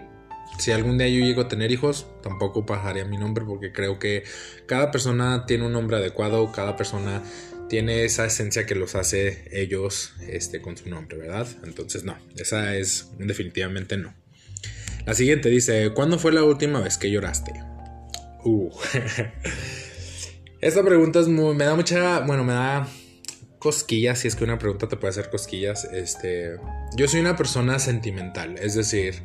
si 0.57 0.71
algún 0.71 0.97
día 0.97 1.07
yo 1.07 1.23
llego 1.23 1.41
a 1.41 1.47
tener 1.47 1.71
hijos, 1.71 2.07
tampoco 2.23 2.65
pasaría 2.65 3.05
mi 3.05 3.17
nombre 3.17 3.45
porque 3.45 3.71
creo 3.71 3.99
que 3.99 4.23
cada 4.65 4.91
persona 4.91 5.45
tiene 5.45 5.65
un 5.65 5.73
nombre 5.73 5.97
adecuado, 5.97 6.51
cada 6.51 6.75
persona 6.75 7.21
tiene 7.69 8.05
esa 8.05 8.25
esencia 8.25 8.65
que 8.65 8.73
los 8.73 8.95
hace 8.95 9.49
ellos 9.51 10.13
este, 10.27 10.61
con 10.61 10.77
su 10.77 10.89
nombre, 10.89 11.17
¿verdad? 11.17 11.47
Entonces 11.63 12.03
no, 12.05 12.17
esa 12.35 12.75
es 12.75 13.11
definitivamente 13.19 13.97
no. 13.97 14.15
La 15.05 15.13
siguiente 15.13 15.49
dice, 15.49 15.91
¿cuándo 15.93 16.17
fue 16.17 16.31
la 16.33 16.43
última 16.43 16.81
vez 16.81 16.97
que 16.97 17.11
lloraste? 17.11 17.53
Uh. 18.43 18.71
Esta 20.59 20.83
pregunta 20.83 21.19
es 21.19 21.27
muy, 21.27 21.55
me 21.55 21.65
da 21.65 21.75
mucha, 21.75 22.21
bueno, 22.21 22.43
me 22.43 22.53
da 22.53 22.87
cosquillas, 23.59 24.19
si 24.19 24.27
es 24.27 24.35
que 24.35 24.43
una 24.43 24.57
pregunta 24.57 24.87
te 24.87 24.97
puede 24.97 25.11
hacer 25.11 25.29
cosquillas. 25.29 25.85
Este, 25.85 26.57
yo 26.95 27.07
soy 27.07 27.19
una 27.19 27.35
persona 27.35 27.77
sentimental, 27.77 28.57
es 28.57 28.73
decir, 28.73 29.21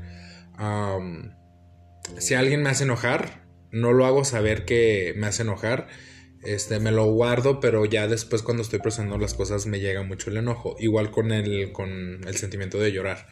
si 2.19 2.35
alguien 2.35 2.62
me 2.62 2.71
hace 2.71 2.85
enojar, 2.85 3.47
no 3.71 3.93
lo 3.93 4.05
hago 4.05 4.25
saber 4.25 4.65
que 4.67 5.15
me 5.17 5.27
hace 5.27 5.43
enojar. 5.43 5.89
Este, 6.45 6.81
me 6.81 6.91
lo 6.91 7.07
guardo, 7.07 7.61
pero 7.61 7.85
ya 7.85 8.09
después 8.09 8.43
cuando 8.43 8.65
estoy 8.65 8.81
procesando 8.81 9.17
las 9.17 9.33
cosas 9.33 9.67
me 9.67 9.79
llega 9.79 10.03
mucho 10.03 10.29
el 10.29 10.37
enojo. 10.37 10.77
Igual 10.79 11.11
con 11.11 11.33
el, 11.33 11.73
con 11.73 12.21
el 12.27 12.37
sentimiento 12.37 12.79
de 12.79 12.93
llorar. 12.93 13.29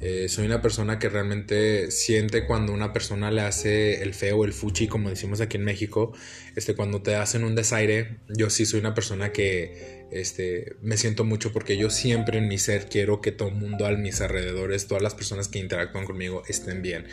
Eh, 0.00 0.28
soy 0.28 0.46
una 0.46 0.62
persona 0.62 1.00
que 1.00 1.08
realmente 1.08 1.90
siente 1.90 2.46
cuando 2.46 2.72
una 2.72 2.92
persona 2.92 3.32
le 3.32 3.40
hace 3.40 4.02
el 4.02 4.14
feo, 4.14 4.44
el 4.44 4.52
fuchi, 4.52 4.86
como 4.86 5.10
decimos 5.10 5.40
aquí 5.40 5.56
en 5.56 5.64
México, 5.64 6.12
este, 6.54 6.74
cuando 6.76 7.02
te 7.02 7.16
hacen 7.16 7.42
un 7.42 7.56
desaire, 7.56 8.18
yo 8.28 8.48
sí 8.48 8.64
soy 8.64 8.78
una 8.78 8.94
persona 8.94 9.32
que 9.32 10.06
este, 10.12 10.76
me 10.82 10.96
siento 10.96 11.24
mucho 11.24 11.52
porque 11.52 11.76
yo 11.76 11.90
siempre 11.90 12.38
en 12.38 12.46
mi 12.46 12.58
ser 12.58 12.88
quiero 12.88 13.20
que 13.20 13.32
todo 13.32 13.48
el 13.48 13.56
mundo 13.56 13.86
a 13.86 13.90
mis 13.90 14.20
alrededores, 14.20 14.86
todas 14.86 15.02
las 15.02 15.14
personas 15.14 15.48
que 15.48 15.58
interactúan 15.58 16.04
conmigo 16.04 16.42
estén 16.48 16.80
bien. 16.80 17.06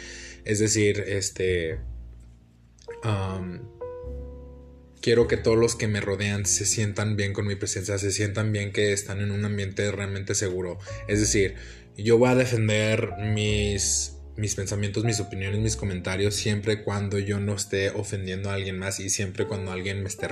Es 0.44 0.60
decir, 0.60 1.04
este... 1.08 1.80
quiero 5.02 5.28
que 5.28 5.38
todos 5.38 5.58
los 5.58 5.76
que 5.76 5.88
me 5.88 6.02
rodean 6.02 6.46
se 6.46 6.66
sientan 6.66 7.16
bien 7.16 7.34
con 7.34 7.48
mi 7.48 7.56
presencia, 7.56 7.98
se 7.98 8.12
sientan 8.12 8.52
bien 8.52 8.72
que 8.72 8.94
están 8.94 9.22
en 9.22 9.32
un 9.32 9.44
ambiente 9.44 9.92
realmente 9.92 10.36
seguro. 10.36 10.78
Es 11.08 11.20
decir, 11.20 11.56
yo 11.98 12.18
voy 12.18 12.30
a 12.30 12.36
defender 12.36 13.14
mis, 13.20 14.16
mis 14.38 14.56
pensamientos, 14.56 15.04
mis 15.04 15.20
opiniones, 15.20 15.60
mis 15.62 15.76
comentarios 15.76 16.36
siempre 16.36 16.84
cuando 16.84 17.20
yo 17.20 17.40
no 17.40 17.56
esté 17.56 17.90
ofendiendo 17.92 18.50
a 18.50 18.56
alguien 18.56 18.78
más 18.78 19.00
y 19.00 19.10
siempre 19.10 19.46
cuando 19.46 19.72
alguien 19.72 20.02
me 20.02 20.10
esté 20.10 20.28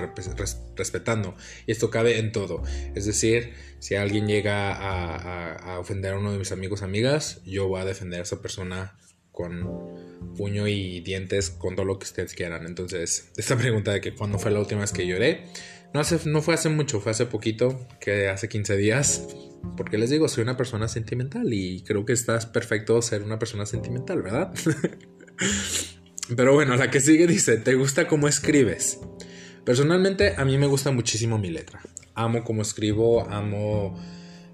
respetando. 0.76 1.34
Y 1.66 1.72
esto 1.72 1.90
cabe 1.90 2.18
en 2.18 2.32
todo. 2.32 2.62
Es 2.94 3.06
decir, 3.06 3.54
si 3.78 3.94
alguien 3.94 4.26
llega 4.26 4.72
a, 4.72 5.78
ofender 5.78 6.14
a 6.14 6.18
uno 6.18 6.32
de 6.32 6.38
mis 6.38 6.52
amigos 6.52 6.82
amigas, 6.82 7.40
yo 7.44 7.66
voy 7.68 7.80
a 7.80 7.84
defender 7.84 8.20
a 8.20 8.22
esa 8.24 8.42
persona 8.42 8.96
con 9.32 9.68
puño 10.36 10.68
y 10.68 11.00
dientes, 11.00 11.50
con 11.50 11.74
todo 11.74 11.86
lo 11.86 11.98
que 11.98 12.04
ustedes 12.04 12.34
quieran. 12.34 12.66
Entonces, 12.66 13.30
esta 13.36 13.56
pregunta 13.56 13.92
de 13.92 14.00
que 14.00 14.14
cuándo 14.14 14.38
fue 14.38 14.50
la 14.50 14.60
última 14.60 14.82
vez 14.82 14.92
que 14.92 15.06
lloré, 15.06 15.46
no, 15.92 16.00
hace, 16.00 16.18
no 16.28 16.42
fue 16.42 16.54
hace 16.54 16.68
mucho, 16.68 17.00
fue 17.00 17.12
hace 17.12 17.26
poquito, 17.26 17.88
que 18.00 18.28
hace 18.28 18.48
15 18.48 18.76
días. 18.76 19.26
Porque 19.76 19.98
les 19.98 20.10
digo, 20.10 20.28
soy 20.28 20.42
una 20.42 20.56
persona 20.56 20.88
sentimental 20.88 21.52
y 21.52 21.82
creo 21.82 22.04
que 22.04 22.12
estás 22.12 22.46
perfecto 22.46 23.00
ser 23.02 23.22
una 23.22 23.38
persona 23.38 23.66
sentimental, 23.66 24.22
¿verdad? 24.22 24.52
Pero 26.36 26.54
bueno, 26.54 26.76
la 26.76 26.90
que 26.90 27.00
sigue 27.00 27.26
dice, 27.26 27.56
¿te 27.56 27.74
gusta 27.74 28.06
cómo 28.06 28.28
escribes? 28.28 29.00
Personalmente 29.64 30.34
a 30.36 30.44
mí 30.44 30.58
me 30.58 30.66
gusta 30.66 30.90
muchísimo 30.90 31.38
mi 31.38 31.50
letra. 31.50 31.80
Amo 32.14 32.44
cómo 32.44 32.62
escribo, 32.62 33.28
amo, 33.28 34.00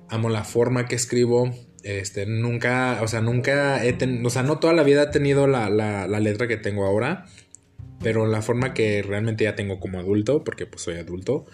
amo 0.08 0.28
la 0.28 0.44
forma 0.44 0.86
que 0.86 0.96
escribo. 0.96 1.54
Este, 1.82 2.26
nunca, 2.26 3.00
o 3.02 3.08
sea, 3.08 3.20
nunca 3.20 3.84
he 3.84 3.92
tenido, 3.92 4.26
o 4.26 4.30
sea, 4.30 4.42
no 4.42 4.58
toda 4.58 4.72
la 4.72 4.82
vida 4.82 5.04
he 5.04 5.06
tenido 5.06 5.46
la, 5.46 5.70
la, 5.70 6.06
la 6.06 6.20
letra 6.20 6.46
que 6.46 6.56
tengo 6.56 6.84
ahora 6.84 7.26
pero 8.02 8.26
la 8.26 8.42
forma 8.42 8.74
que 8.74 9.02
realmente 9.02 9.44
ya 9.44 9.54
tengo 9.54 9.78
como 9.78 9.98
adulto, 9.98 10.42
porque 10.42 10.66
pues 10.66 10.82
soy 10.82 10.96
adulto, 10.96 11.46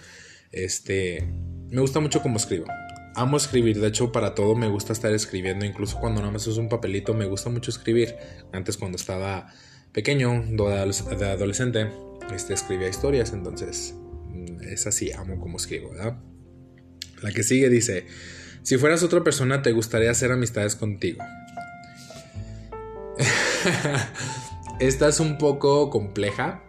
este, 0.52 1.26
me 1.68 1.80
gusta 1.80 2.00
mucho 2.00 2.22
cómo 2.22 2.36
escribo. 2.36 2.66
Amo 3.16 3.38
escribir, 3.38 3.80
de 3.80 3.88
hecho 3.88 4.12
para 4.12 4.34
todo 4.34 4.54
me 4.54 4.68
gusta 4.68 4.92
estar 4.92 5.10
escribiendo, 5.14 5.64
incluso 5.64 5.98
cuando 5.98 6.20
no 6.20 6.30
me 6.30 6.36
uso 6.36 6.60
un 6.60 6.68
papelito 6.68 7.14
me 7.14 7.24
gusta 7.24 7.48
mucho 7.48 7.70
escribir. 7.70 8.14
Antes 8.52 8.76
cuando 8.76 8.96
estaba 8.96 9.46
pequeño, 9.92 10.44
de 10.50 11.24
adolescente, 11.24 11.90
este, 12.34 12.52
escribía 12.52 12.88
historias, 12.88 13.32
entonces 13.32 13.94
mm, 14.28 14.64
es 14.68 14.86
así, 14.86 15.12
amo 15.12 15.40
cómo 15.40 15.56
escribo, 15.56 15.92
¿verdad? 15.92 16.18
La 17.22 17.32
que 17.32 17.42
sigue 17.42 17.70
dice, 17.70 18.06
si 18.62 18.76
fueras 18.76 19.02
otra 19.02 19.24
persona 19.24 19.62
te 19.62 19.72
gustaría 19.72 20.10
hacer 20.10 20.30
amistades 20.30 20.76
contigo. 20.76 21.24
Esta 24.78 25.08
es 25.08 25.20
un 25.20 25.38
poco 25.38 25.88
compleja 25.88 26.64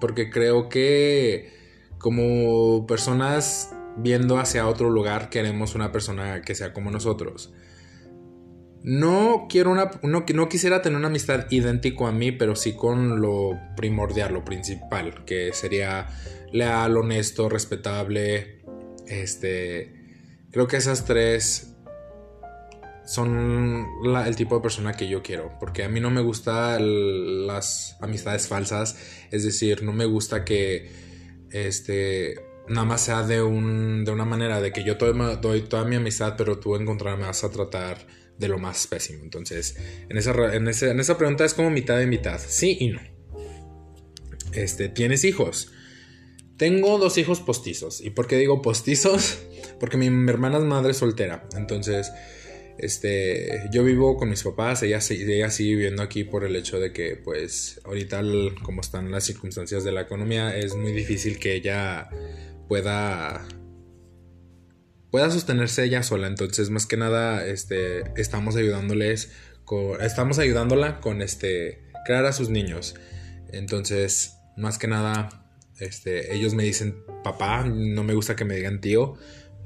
porque 0.00 0.30
creo 0.30 0.68
que 0.68 1.54
como 1.98 2.88
personas 2.88 3.70
viendo 3.96 4.38
hacia 4.38 4.66
otro 4.66 4.90
lugar 4.90 5.30
queremos 5.30 5.74
una 5.74 5.92
persona 5.92 6.42
que 6.42 6.54
sea 6.54 6.72
como 6.72 6.90
nosotros. 6.90 7.52
No 8.82 9.46
quiero 9.48 9.72
una 9.72 9.90
no, 10.02 10.24
no 10.32 10.48
quisiera 10.48 10.80
tener 10.80 10.98
una 10.98 11.08
amistad 11.08 11.46
idéntico 11.50 12.06
a 12.06 12.12
mí, 12.12 12.30
pero 12.30 12.54
sí 12.54 12.76
con 12.76 13.20
lo 13.20 13.58
primordial, 13.76 14.32
lo 14.32 14.44
principal, 14.44 15.24
que 15.24 15.52
sería 15.52 16.06
leal, 16.52 16.96
honesto, 16.96 17.48
respetable. 17.48 18.60
Este, 19.08 19.92
creo 20.52 20.68
que 20.68 20.76
esas 20.76 21.04
tres 21.04 21.76
son 23.06 23.86
el 24.26 24.36
tipo 24.36 24.56
de 24.56 24.62
persona 24.62 24.92
que 24.92 25.08
yo 25.08 25.22
quiero. 25.22 25.52
Porque 25.58 25.84
a 25.84 25.88
mí 25.88 26.00
no 26.00 26.10
me 26.10 26.20
gustan 26.20 27.46
las 27.46 27.96
amistades 28.00 28.48
falsas. 28.48 28.98
Es 29.30 29.44
decir, 29.44 29.82
no 29.82 29.92
me 29.92 30.04
gusta 30.04 30.44
que 30.44 30.90
este 31.50 32.55
nada 32.68 32.84
más 32.86 33.00
sea 33.02 33.22
de, 33.22 33.42
un, 33.42 34.04
de 34.04 34.10
una 34.12 34.24
manera 34.24 34.60
de 34.60 34.72
que 34.72 34.84
yo 34.84 34.94
doy 34.94 35.62
toda 35.62 35.84
mi 35.84 35.96
amistad, 35.96 36.34
pero 36.36 36.58
tú 36.58 36.76
en 36.76 36.84
contra 36.86 37.16
me 37.16 37.24
vas 37.24 37.44
a 37.44 37.50
tratar 37.50 38.06
de 38.38 38.48
lo 38.48 38.58
más 38.58 38.86
pésimo. 38.86 39.22
Entonces, 39.22 39.76
en 40.08 40.16
esa, 40.16 40.32
en, 40.54 40.68
en 40.68 41.00
esa 41.00 41.18
pregunta 41.18 41.44
es 41.44 41.54
como 41.54 41.70
mitad 41.70 41.98
de 41.98 42.06
mitad. 42.06 42.40
Sí 42.46 42.76
y 42.80 42.88
no. 42.88 43.00
Este, 44.52 44.88
¿tienes 44.88 45.24
hijos? 45.24 45.72
Tengo 46.56 46.98
dos 46.98 47.18
hijos 47.18 47.40
postizos. 47.40 48.00
¿Y 48.00 48.10
por 48.10 48.26
qué 48.26 48.36
digo 48.36 48.62
postizos? 48.62 49.38
Porque 49.80 49.96
mi, 49.96 50.10
mi 50.10 50.30
hermana 50.30 50.58
es 50.58 50.64
madre 50.64 50.94
soltera. 50.94 51.48
Entonces, 51.56 52.10
Este, 52.78 53.68
yo 53.72 53.84
vivo 53.84 54.16
con 54.18 54.28
mis 54.28 54.42
papás, 54.42 54.82
ella, 54.82 55.00
ella 55.08 55.50
sigue 55.50 55.76
viviendo 55.76 56.02
aquí 56.02 56.24
por 56.24 56.44
el 56.44 56.54
hecho 56.56 56.78
de 56.78 56.92
que, 56.92 57.16
pues, 57.16 57.80
ahorita 57.84 58.20
como 58.62 58.82
están 58.82 59.10
las 59.10 59.24
circunstancias 59.24 59.82
de 59.82 59.92
la 59.92 60.02
economía, 60.02 60.54
es 60.54 60.74
muy 60.76 60.92
difícil 60.92 61.38
que 61.38 61.54
ella 61.54 62.10
pueda 62.68 63.46
pueda 65.10 65.30
sostenerse 65.30 65.84
ella 65.84 66.02
sola. 66.02 66.26
Entonces, 66.26 66.70
más 66.70 66.86
que 66.86 66.96
nada, 66.96 67.46
este, 67.46 68.04
estamos 68.20 68.56
ayudándoles, 68.56 69.32
estamos 70.00 70.38
ayudándola 70.38 71.00
con 71.00 71.22
este, 71.22 71.82
crear 72.04 72.26
a 72.26 72.32
sus 72.32 72.50
niños. 72.50 72.94
Entonces, 73.50 74.36
más 74.56 74.78
que 74.78 74.88
nada, 74.88 75.50
este, 75.78 76.34
ellos 76.34 76.54
me 76.54 76.64
dicen 76.64 76.96
papá, 77.24 77.64
no 77.64 78.04
me 78.04 78.14
gusta 78.14 78.36
que 78.36 78.44
me 78.44 78.56
digan 78.56 78.80
tío, 78.80 79.14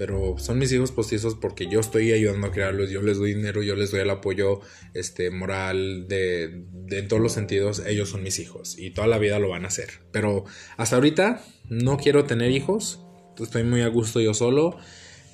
pero 0.00 0.36
son 0.38 0.58
mis 0.58 0.72
hijos 0.72 0.92
postizos 0.92 1.34
porque 1.34 1.66
yo 1.66 1.78
estoy 1.78 2.10
ayudando 2.10 2.46
a 2.46 2.52
crearlos, 2.52 2.88
yo 2.88 3.02
les 3.02 3.18
doy 3.18 3.34
dinero, 3.34 3.62
yo 3.62 3.76
les 3.76 3.90
doy 3.90 4.00
el 4.00 4.08
apoyo 4.08 4.62
este, 4.94 5.30
moral, 5.30 6.08
de, 6.08 6.64
en 6.88 7.06
todos 7.06 7.20
los 7.20 7.32
sentidos, 7.32 7.82
ellos 7.86 8.08
son 8.08 8.22
mis 8.22 8.38
hijos 8.38 8.78
y 8.78 8.92
toda 8.92 9.06
la 9.08 9.18
vida 9.18 9.38
lo 9.38 9.50
van 9.50 9.66
a 9.66 9.68
hacer. 9.68 9.90
Pero 10.10 10.46
hasta 10.78 10.96
ahorita 10.96 11.44
no 11.68 11.98
quiero 11.98 12.24
tener 12.24 12.50
hijos, 12.50 13.04
estoy 13.38 13.62
muy 13.62 13.82
a 13.82 13.88
gusto 13.88 14.22
yo 14.22 14.32
solo, 14.32 14.78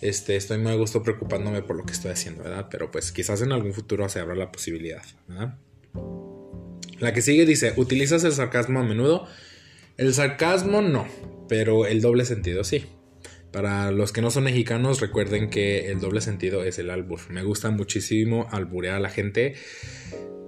este, 0.01 0.35
estoy 0.35 0.59
muy 0.59 0.73
a 0.73 0.75
gusto 0.75 1.01
preocupándome 1.05 1.63
por 1.63 1.77
lo 1.77 1.85
que 1.85 1.93
estoy 1.93 2.11
haciendo, 2.11 2.43
¿verdad? 2.43 2.67
Pero 2.69 2.91
pues 2.91 3.13
quizás 3.13 3.43
en 3.43 3.53
algún 3.53 3.73
futuro 3.73 4.09
se 4.09 4.19
abra 4.19 4.35
la 4.35 4.51
posibilidad, 4.51 5.05
¿verdad? 5.29 5.61
La 6.99 7.13
que 7.13 7.23
sigue 7.23 7.47
dice, 7.47 7.73
¿utilizas 7.77 8.25
el 8.25 8.33
sarcasmo 8.33 8.81
a 8.81 8.83
menudo? 8.83 9.29
El 9.97 10.13
sarcasmo 10.13 10.83
no, 10.83 11.07
pero 11.49 11.87
el 11.87 12.01
doble 12.01 12.25
sentido 12.25 12.65
sí. 12.65 12.87
Para 13.57 13.91
los 13.91 14.13
que 14.13 14.21
no 14.21 14.31
son 14.31 14.45
mexicanos, 14.45 15.01
recuerden 15.01 15.49
que 15.49 15.91
el 15.91 15.99
doble 15.99 16.21
sentido 16.21 16.63
es 16.63 16.79
el 16.79 16.91
albur. 16.91 17.21
Me 17.31 17.43
gusta 17.43 17.71
muchísimo 17.71 18.47
alburear 18.51 18.97
a 18.97 19.01
la 19.01 19.09
gente. 19.09 19.55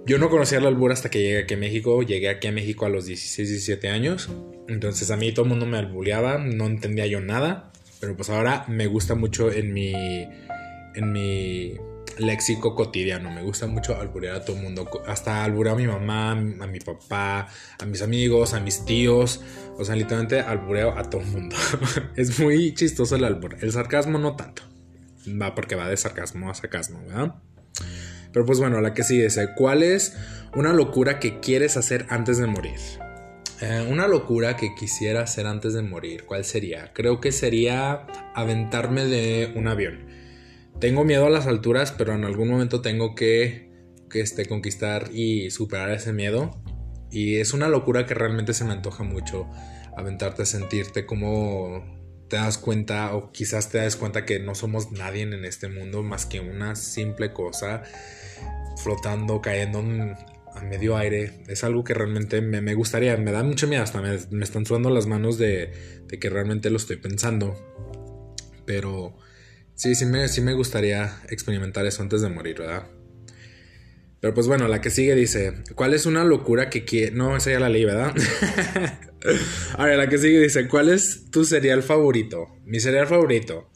Yo 0.05 0.19
no 0.19 0.29
conocía 0.29 0.59
el 0.59 0.67
albur 0.67 0.93
hasta 0.93 1.09
que 1.09 1.23
llegué 1.23 1.39
aquí 1.39 1.55
a 1.55 1.57
México. 1.57 2.03
Llegué 2.03 2.29
aquí 2.29 2.49
a 2.49 2.53
México 2.53 2.85
a 2.85 2.91
los 2.91 3.07
16, 3.07 3.49
17 3.49 3.89
años. 3.89 4.29
Entonces 4.69 5.11
a 5.11 5.17
mí 5.17 5.33
todo 5.33 5.47
el 5.47 5.49
mundo 5.49 5.65
me 5.65 5.79
albureaba, 5.79 6.37
no 6.37 6.67
entendía 6.67 7.07
yo 7.07 7.23
nada. 7.23 7.73
Pero 7.99 8.15
pues 8.15 8.29
ahora 8.29 8.67
me 8.69 8.87
gusta 8.87 9.15
mucho 9.15 9.51
en 9.51 9.73
mi, 9.73 9.95
en 10.95 11.11
mi 11.11 11.77
léxico 12.19 12.75
cotidiano. 12.75 13.31
Me 13.31 13.43
gusta 13.43 13.67
mucho 13.67 13.99
alburear 13.99 14.37
a 14.37 14.45
todo 14.45 14.57
el 14.57 14.63
mundo. 14.63 14.89
Hasta 15.07 15.45
alburear 15.45 15.75
a 15.75 15.79
mi 15.79 15.87
mamá, 15.87 16.33
a 16.33 16.67
mi 16.67 16.81
papá, 16.81 17.49
a 17.79 17.87
mis 17.87 18.03
amigos, 18.03 18.55
a 18.55 18.61
mis 18.61 18.85
tíos. 18.85 19.41
O 19.77 19.85
sea, 19.85 19.95
literalmente 19.95 20.41
albureo 20.41 20.97
a 20.99 21.05
todo 21.05 21.23
el 21.23 21.29
mundo. 21.29 21.57
es 22.17 22.39
muy 22.41 22.75
chistoso 22.75 23.17
el 23.17 23.25
albur. 23.25 23.57
El 23.61 23.73
sarcasmo 23.73 24.19
no 24.19 24.37
tanto. 24.37 24.63
Va 25.41 25.55
porque 25.55 25.75
va 25.75 25.89
de 25.89 25.97
sarcasmo 25.97 26.51
a 26.51 26.55
sarcasmo, 26.55 27.01
¿verdad? 27.07 27.35
Pero 28.33 28.45
pues 28.45 28.59
bueno, 28.59 28.81
la 28.81 28.95
que 28.95 29.03
sigue 29.03 29.25
dice, 29.25 29.49
¿cuál 29.57 29.83
es 29.83 30.17
una 30.55 30.73
locura 30.73 31.19
que 31.19 31.41
quieres 31.41 31.77
hacer 31.77 32.07
antes 32.09 32.39
de 32.39 32.47
morir? 32.47 32.79
Eh, 33.61 33.87
una 33.91 34.07
locura 34.07 34.57
que 34.57 34.75
quisiera 34.75 35.23
hacer 35.23 35.47
antes 35.47 35.75
de 35.75 35.83
morir, 35.83 36.25
¿cuál 36.25 36.45
sería? 36.45 36.93
Creo 36.93 37.21
que 37.21 37.33
sería 37.33 38.07
aventarme 38.35 39.05
de 39.05 39.53
un 39.57 39.67
avión. 39.67 40.07
Tengo 40.81 41.05
miedo 41.05 41.27
a 41.27 41.31
las 41.31 41.49
alturas, 41.49 41.91
pero 41.91 42.15
en 42.15 42.25
algún 42.25 42.49
momento 42.49 42.81
tengo 42.83 43.17
que, 43.17 43.73
que 44.09 44.21
este, 44.21 44.47
conquistar 44.47 45.11
y 45.13 45.51
superar 45.51 45.91
ese 45.91 46.13
miedo. 46.13 46.63
Y 47.11 47.37
es 47.37 47.53
una 47.53 47.69
locura 47.69 48.07
que 48.07 48.15
realmente 48.15 48.55
se 48.55 48.65
me 48.65 48.73
antoja 48.73 49.03
mucho 49.03 49.49
aventarte 49.97 50.43
a 50.43 50.47
sentirte 50.47 51.05
como 51.05 51.85
te 52.29 52.37
das 52.37 52.59
cuenta 52.59 53.15
o 53.17 53.33
quizás 53.33 53.71
te 53.71 53.79
das 53.79 53.97
cuenta 53.97 54.25
que 54.25 54.39
no 54.39 54.55
somos 54.55 54.93
nadie 54.93 55.23
en 55.23 55.45
este 55.45 55.69
mundo 55.69 56.03
más 56.03 56.27
que 56.27 56.41
una 56.41 56.77
simple 56.77 57.33
cosa 57.33 57.83
flotando, 58.77 59.41
cayendo 59.41 59.81
a 59.81 60.61
medio 60.63 60.97
aire. 60.97 61.43
Es 61.49 61.65
algo 61.65 61.83
que 61.83 61.95
realmente 61.95 62.41
me, 62.41 62.75
gustaría, 62.75 63.17
me 63.17 63.33
da 63.33 63.43
mucho 63.43 63.67
miedo, 63.67 63.83
hasta 63.83 64.01
me, 64.01 64.15
están 64.45 64.65
sudando 64.65 64.91
las 64.91 65.07
manos 65.07 65.39
de, 65.39 66.05
de 66.07 66.19
que 66.21 66.31
realmente 66.31 66.71
lo 66.71 66.77
estoy 66.77 66.99
pensando. 66.99 67.57
Pero 68.65 69.17
Sí, 69.79 69.95
sí 69.95 70.07
me, 70.07 70.27
sí 70.27 70.41
me 70.41 70.55
gustaría 70.55 71.21
experimentar 71.31 71.87
eso 71.87 72.03
antes 72.03 72.21
de 72.21 72.29
morir, 72.29 72.59
¿verdad? 72.59 72.89
Pero 74.19 74.35
pues 74.35 74.49
bueno, 74.49 74.67
la 74.67 74.81
que 74.81 74.91
sigue 74.91 75.15
dice, 75.15 75.55
¿cuál 75.77 75.95
es 75.95 76.05
una 76.05 76.25
locura 76.25 76.69
que 76.69 76.85
quiere... 76.85 77.13
No, 77.13 77.37
esa 77.37 77.53
ya 77.53 77.61
la 77.61 77.69
leí, 77.69 77.85
¿verdad? 77.85 78.13
Ahora, 79.79 79.97
la 79.97 80.09
que 80.09 80.19
sigue 80.19 80.41
dice, 80.41 80.67
¿cuál 80.67 80.89
es 80.89 81.31
tu 81.31 81.45
cereal 81.45 81.85
favorito? 81.85 82.49
Mi 82.65 82.81
cereal 82.81 83.07
favorito. 83.07 83.71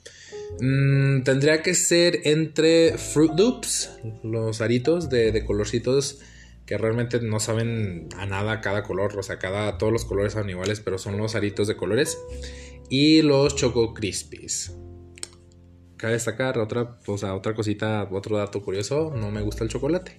Mm, 0.58 1.22
tendría 1.22 1.62
que 1.62 1.72
ser 1.74 2.18
entre 2.24 2.98
Fruit 2.98 3.38
Loops, 3.38 3.92
los 4.24 4.60
aritos 4.60 5.08
de, 5.08 5.30
de, 5.30 5.44
colorcitos 5.44 6.18
que 6.66 6.78
realmente 6.78 7.20
no 7.20 7.38
saben 7.38 8.08
a 8.16 8.26
nada 8.26 8.60
cada 8.60 8.82
color, 8.82 9.16
o 9.16 9.22
sea, 9.22 9.38
cada, 9.38 9.78
todos 9.78 9.92
los 9.92 10.04
colores 10.04 10.32
son 10.32 10.50
iguales, 10.50 10.80
pero 10.80 10.98
son 10.98 11.16
los 11.16 11.36
aritos 11.36 11.68
de 11.68 11.76
colores. 11.76 12.18
Y 12.90 13.22
los 13.22 13.54
Choco 13.54 13.94
Crispies 13.94 14.72
cabe 16.02 16.14
destacar 16.14 16.58
otra, 16.58 16.98
otra 17.06 17.54
cosita, 17.54 18.08
otro 18.10 18.36
dato 18.36 18.60
curioso, 18.60 19.12
no 19.14 19.30
me 19.30 19.40
gusta 19.40 19.62
el 19.62 19.70
chocolate. 19.70 20.18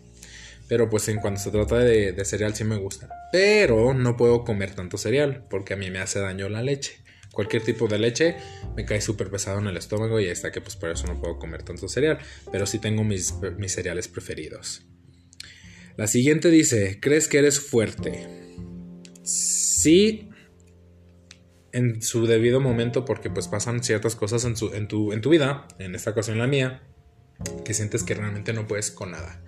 Pero 0.69 0.89
pues 0.89 1.09
en 1.09 1.19
cuanto 1.19 1.41
se 1.41 1.51
trata 1.51 1.79
de, 1.79 2.23
cereal 2.23 2.55
sí 2.55 2.63
me 2.63 2.77
gusta. 2.77 3.09
Pero 3.33 3.93
no 3.93 4.15
puedo 4.15 4.45
comer 4.45 4.73
tanto 4.73 4.97
cereal 4.97 5.45
porque 5.49 5.73
a 5.73 5.75
mí 5.75 5.91
me 5.91 5.99
hace 5.99 6.21
daño 6.21 6.47
la 6.47 6.63
leche. 6.63 7.03
Cualquier 7.33 7.63
tipo 7.63 7.89
de 7.89 7.99
leche 7.99 8.37
me 8.77 8.85
cae 8.85 9.01
súper 9.01 9.29
pesado 9.29 9.59
en 9.59 9.67
el 9.67 9.75
estómago 9.75 10.21
y 10.21 10.27
está 10.27 10.53
que 10.53 10.61
pues 10.61 10.77
por 10.77 10.89
eso 10.89 11.05
no 11.05 11.19
puedo 11.19 11.37
comer 11.37 11.63
tanto 11.63 11.89
cereal. 11.89 12.17
Pero 12.49 12.65
sí 12.65 12.79
tengo 12.79 13.03
mis, 13.03 13.33
mis 13.57 13.73
cereales 13.73 14.07
preferidos. 14.07 14.83
La 15.97 16.07
siguiente 16.07 16.49
dice, 16.49 16.99
¿crees 17.01 17.27
que 17.27 17.39
eres 17.39 17.59
fuerte? 17.59 18.25
Sí, 19.23 20.29
en 21.73 22.01
su 22.01 22.25
debido 22.27 22.61
momento 22.61 23.03
porque 23.03 23.29
pues 23.29 23.47
pasan 23.47 23.83
ciertas 23.83 24.15
cosas 24.15 24.45
en, 24.45 24.55
su, 24.55 24.73
en, 24.73 24.87
tu, 24.87 25.11
en 25.11 25.21
tu 25.21 25.29
vida, 25.29 25.67
en 25.79 25.95
esta 25.95 26.11
ocasión 26.11 26.37
la 26.37 26.47
mía, 26.47 26.83
que 27.65 27.73
sientes 27.73 28.03
que 28.03 28.13
realmente 28.13 28.53
no 28.53 28.67
puedes 28.67 28.91
con 28.91 29.11
nada. 29.11 29.41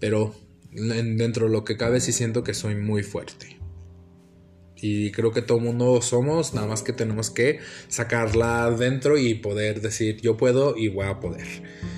Pero 0.00 0.34
dentro 0.72 1.46
de 1.46 1.52
lo 1.52 1.64
que 1.64 1.76
cabe 1.76 2.00
sí 2.00 2.12
siento 2.12 2.44
que 2.44 2.52
soy 2.52 2.74
muy 2.74 3.02
fuerte. 3.02 3.58
Y 4.74 5.10
creo 5.12 5.32
que 5.32 5.40
todo 5.40 5.58
mundo 5.58 6.02
somos, 6.02 6.52
nada 6.52 6.66
más 6.66 6.82
que 6.82 6.92
tenemos 6.92 7.30
que 7.30 7.60
sacarla 7.88 8.70
dentro 8.72 9.16
y 9.16 9.34
poder 9.34 9.80
decir 9.80 10.20
yo 10.20 10.36
puedo 10.36 10.76
y 10.76 10.88
voy 10.88 11.06
a 11.06 11.20
poder. 11.20 11.46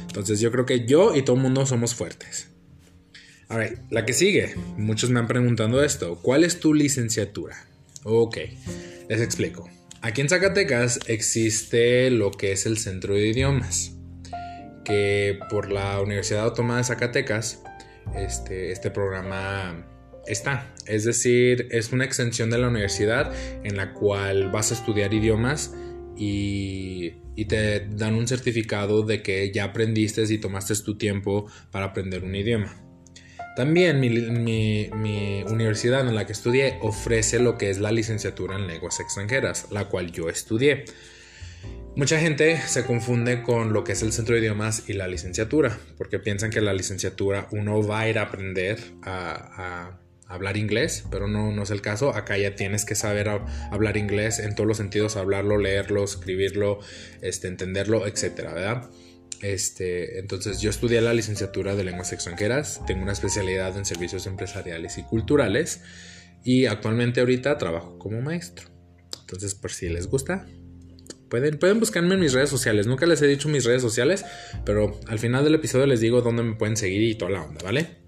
Entonces 0.02 0.40
yo 0.40 0.52
creo 0.52 0.66
que 0.66 0.86
yo 0.86 1.16
y 1.16 1.22
todo 1.22 1.36
mundo 1.36 1.66
somos 1.66 1.94
fuertes. 1.94 2.48
Alright, 3.48 3.78
la 3.90 4.04
que 4.04 4.12
sigue. 4.12 4.54
Muchos 4.76 5.08
me 5.08 5.18
han 5.18 5.26
preguntado 5.26 5.82
esto. 5.82 6.18
¿Cuál 6.20 6.44
es 6.44 6.60
tu 6.60 6.74
licenciatura? 6.74 7.66
Ok. 8.04 8.36
Les 9.08 9.20
explico. 9.20 9.68
Aquí 10.00 10.20
en 10.20 10.28
Zacatecas 10.28 11.00
existe 11.06 12.10
lo 12.10 12.30
que 12.30 12.52
es 12.52 12.66
el 12.66 12.78
Centro 12.78 13.14
de 13.14 13.28
Idiomas, 13.28 13.96
que 14.84 15.38
por 15.50 15.72
la 15.72 16.00
Universidad 16.00 16.44
Autónoma 16.44 16.76
de 16.76 16.84
Zacatecas, 16.84 17.62
este, 18.14 18.70
este 18.70 18.90
programa 18.90 19.86
está. 20.26 20.72
Es 20.86 21.04
decir, 21.04 21.68
es 21.70 21.92
una 21.92 22.04
extensión 22.04 22.50
de 22.50 22.58
la 22.58 22.68
universidad 22.68 23.32
en 23.64 23.76
la 23.76 23.92
cual 23.92 24.50
vas 24.50 24.70
a 24.70 24.74
estudiar 24.74 25.12
idiomas 25.12 25.74
y, 26.16 27.14
y, 27.34 27.44
te 27.46 27.88
dan 27.88 28.14
un 28.14 28.28
certificado 28.28 29.02
de 29.02 29.22
que 29.22 29.50
ya 29.52 29.64
aprendiste 29.64 30.22
y 30.28 30.38
tomaste 30.38 30.74
tu 30.84 30.98
tiempo 30.98 31.46
para 31.70 31.86
aprender 31.86 32.24
un 32.24 32.34
idioma. 32.34 32.87
También 33.58 33.98
mi, 33.98 34.88
universidad 35.50 36.06
en 36.06 36.14
la 36.14 36.26
que 36.26 36.32
estudié 36.32 36.78
ofrece 36.80 37.40
lo 37.40 37.58
que 37.58 37.70
es 37.70 37.80
la 37.80 37.90
licenciatura 37.90 38.54
en 38.54 38.68
lenguas 38.68 39.00
extranjeras, 39.00 39.66
la 39.72 39.86
cual 39.86 40.12
yo 40.12 40.28
estudié. 40.28 40.84
Mucha 41.96 42.20
gente 42.20 42.56
se 42.68 42.84
confunde 42.84 43.42
con 43.42 43.72
lo 43.72 43.82
que 43.82 43.90
es 43.90 44.02
el 44.02 44.12
centro 44.12 44.36
de 44.36 44.42
idiomas 44.42 44.88
y 44.88 44.92
la 44.92 45.08
licenciatura, 45.08 45.76
porque 45.96 46.20
piensan 46.20 46.50
que 46.50 46.60
la 46.60 46.72
licenciatura 46.72 47.48
uno 47.50 47.84
va 47.84 48.02
a 48.02 48.08
ir 48.08 48.20
a 48.20 48.22
aprender 48.22 48.78
a, 49.02 49.98
hablar 50.28 50.56
inglés, 50.56 51.04
pero 51.10 51.26
no, 51.26 51.50
no 51.50 51.64
es 51.64 51.70
el 51.70 51.80
caso. 51.80 52.14
Acá 52.14 52.38
ya 52.38 52.54
tienes 52.54 52.84
que 52.84 52.94
saber 52.94 53.28
hablar 53.72 53.96
inglés 53.96 54.38
en 54.38 54.54
todos 54.54 54.68
los 54.68 54.76
sentidos, 54.76 55.16
hablarlo, 55.16 55.58
leerlo, 55.58 56.04
escribirlo, 56.04 56.78
este, 57.22 57.48
entenderlo, 57.48 58.06
etcétera, 58.06 58.54
¿verdad? 58.54 58.88
Este, 59.42 60.18
entonces 60.18 60.60
yo 60.60 60.70
estudié 60.70 61.00
la 61.00 61.14
licenciatura 61.14 61.76
de 61.76 61.84
lenguas 61.84 62.12
extranjeras, 62.12 62.80
tengo 62.86 63.02
una 63.02 63.12
especialidad 63.12 63.76
en 63.76 63.84
servicios 63.84 64.26
empresariales 64.26 64.98
y 64.98 65.02
culturales 65.04 65.80
y 66.44 66.66
actualmente 66.66 67.20
ahorita 67.20 67.56
trabajo 67.58 67.98
como 67.98 68.20
maestro. 68.20 68.68
Entonces, 69.20 69.54
por 69.54 69.70
si 69.70 69.88
les 69.88 70.08
gusta, 70.08 70.46
pueden, 71.28 71.58
pueden 71.58 71.78
buscarme 71.78 72.14
en 72.14 72.20
mis 72.20 72.32
redes 72.32 72.50
sociales. 72.50 72.86
Nunca 72.86 73.06
les 73.06 73.20
he 73.22 73.26
dicho 73.26 73.48
mis 73.48 73.64
redes 73.64 73.82
sociales, 73.82 74.24
pero 74.64 74.98
al 75.06 75.18
final 75.18 75.44
del 75.44 75.54
episodio 75.54 75.86
les 75.86 76.00
digo 76.00 76.22
dónde 76.22 76.42
me 76.42 76.56
pueden 76.56 76.76
seguir 76.76 77.02
y 77.02 77.14
toda 77.14 77.30
la 77.30 77.42
onda, 77.42 77.62
¿vale? 77.62 77.98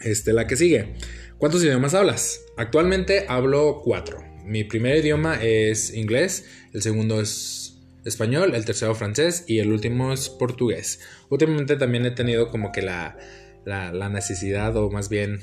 Este, 0.00 0.32
la 0.32 0.46
que 0.46 0.56
sigue. 0.56 0.94
¿Cuántos 1.38 1.62
idiomas 1.64 1.94
hablas? 1.94 2.40
Actualmente 2.56 3.26
hablo 3.28 3.80
cuatro. 3.82 4.22
Mi 4.44 4.62
primer 4.62 4.96
idioma 4.98 5.42
es 5.42 5.92
inglés, 5.92 6.46
el 6.72 6.82
segundo 6.82 7.20
es 7.20 7.65
español, 8.06 8.54
el 8.54 8.64
tercero 8.64 8.94
francés 8.94 9.44
y 9.46 9.58
el 9.58 9.72
último 9.72 10.12
es 10.12 10.28
portugués. 10.28 11.00
Últimamente 11.28 11.76
también 11.76 12.06
he 12.06 12.12
tenido 12.12 12.50
como 12.50 12.72
que 12.72 12.82
la, 12.82 13.18
la, 13.64 14.08
necesidad 14.08 14.76
o 14.76 14.90
más 14.90 15.08
bien 15.08 15.40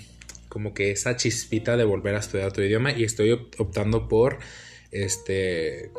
como 0.48 0.74
que 0.74 0.92
esa 0.92 1.16
chispita 1.16 1.78
de 1.78 1.84
volver 1.84 2.16
a 2.16 2.20
estudiar 2.20 2.48
otro 2.48 2.64
idioma 2.64 2.92
y 2.92 3.04
estoy 3.04 3.32
optando 3.32 4.08
por 4.08 4.40
este 4.92 5.92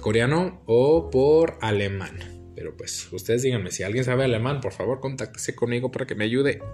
coreano 0.00 0.62
o 0.66 1.10
por 1.10 1.58
alemán. 1.60 2.52
Pero 2.54 2.76
pues 2.76 3.10
ustedes 3.12 3.42
díganme, 3.42 3.70
si 3.70 3.82
alguien 3.82 4.04
sabe 4.04 4.24
alemán, 4.24 4.60
por 4.60 4.72
favor 4.72 5.00
contáctese 5.00 5.56
conmigo 5.56 5.90
para 5.90 6.06
que 6.06 6.14
me 6.14 6.24
ayude. 6.24 6.60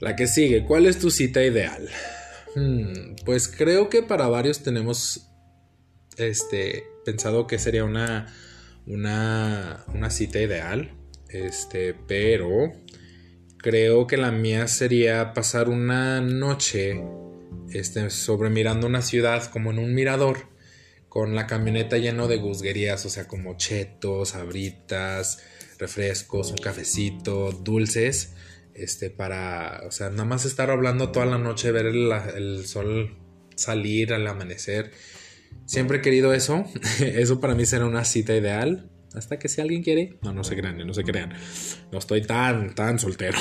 La 0.00 0.16
que 0.16 0.26
sigue, 0.26 0.64
¿cuál 0.64 0.86
es 0.86 0.98
tu 0.98 1.10
cita 1.10 1.42
ideal? 1.42 1.88
Hmm, 2.54 3.14
pues 3.24 3.48
creo 3.48 3.88
que 3.88 4.02
para 4.02 4.28
varios 4.28 4.62
tenemos 4.62 5.30
este 6.16 6.84
pensado 7.10 7.46
que 7.46 7.58
sería 7.58 7.84
una 7.84 8.26
una, 8.88 9.84
una 9.94 10.10
cita 10.10 10.40
ideal. 10.40 10.90
Este, 11.28 11.94
pero 11.94 12.72
creo 13.58 14.06
que 14.06 14.16
la 14.16 14.32
mía 14.32 14.66
sería 14.66 15.34
pasar 15.34 15.68
una 15.68 16.20
noche 16.20 17.02
este, 17.70 18.10
sobre 18.10 18.50
mirando 18.50 18.86
una 18.86 19.02
ciudad 19.02 19.44
como 19.50 19.70
en 19.70 19.78
un 19.78 19.94
mirador 19.94 20.48
con 21.08 21.34
la 21.34 21.46
camioneta 21.46 21.98
lleno 21.98 22.28
de 22.28 22.36
guzguerías, 22.36 23.04
o 23.04 23.10
sea, 23.10 23.28
como 23.28 23.56
chetos, 23.56 24.34
abritas, 24.34 25.42
refrescos, 25.78 26.50
un 26.50 26.58
cafecito, 26.58 27.52
dulces 27.52 28.34
este, 28.74 29.10
para, 29.10 29.82
o 29.86 29.90
sea, 29.90 30.10
nada 30.10 30.24
más 30.24 30.44
estar 30.44 30.70
hablando 30.70 31.10
toda 31.10 31.26
la 31.26 31.38
noche, 31.38 31.72
ver 31.72 31.86
el, 31.86 32.66
sol 32.66 33.16
salir 33.56 34.12
al 34.12 34.26
amanecer. 34.26 34.92
Siempre 35.66 35.98
he 35.98 36.00
querido 36.00 36.32
eso. 36.32 36.64
eso 37.00 37.40
para 37.40 37.54
mí 37.54 37.66
será 37.66 37.86
una 37.86 38.04
cita 38.04 38.34
ideal. 38.34 38.90
Hasta 39.14 39.38
que 39.38 39.48
si 39.48 39.60
alguien 39.60 39.82
quiere. 39.82 40.18
No, 40.22 40.32
no 40.32 40.44
se 40.44 40.56
crean, 40.56 40.78
no 40.86 40.94
se 40.94 41.04
crean. 41.04 41.32
No 41.92 41.98
estoy 41.98 42.22
tan, 42.22 42.74
tan 42.74 42.98
soltero. 42.98 43.38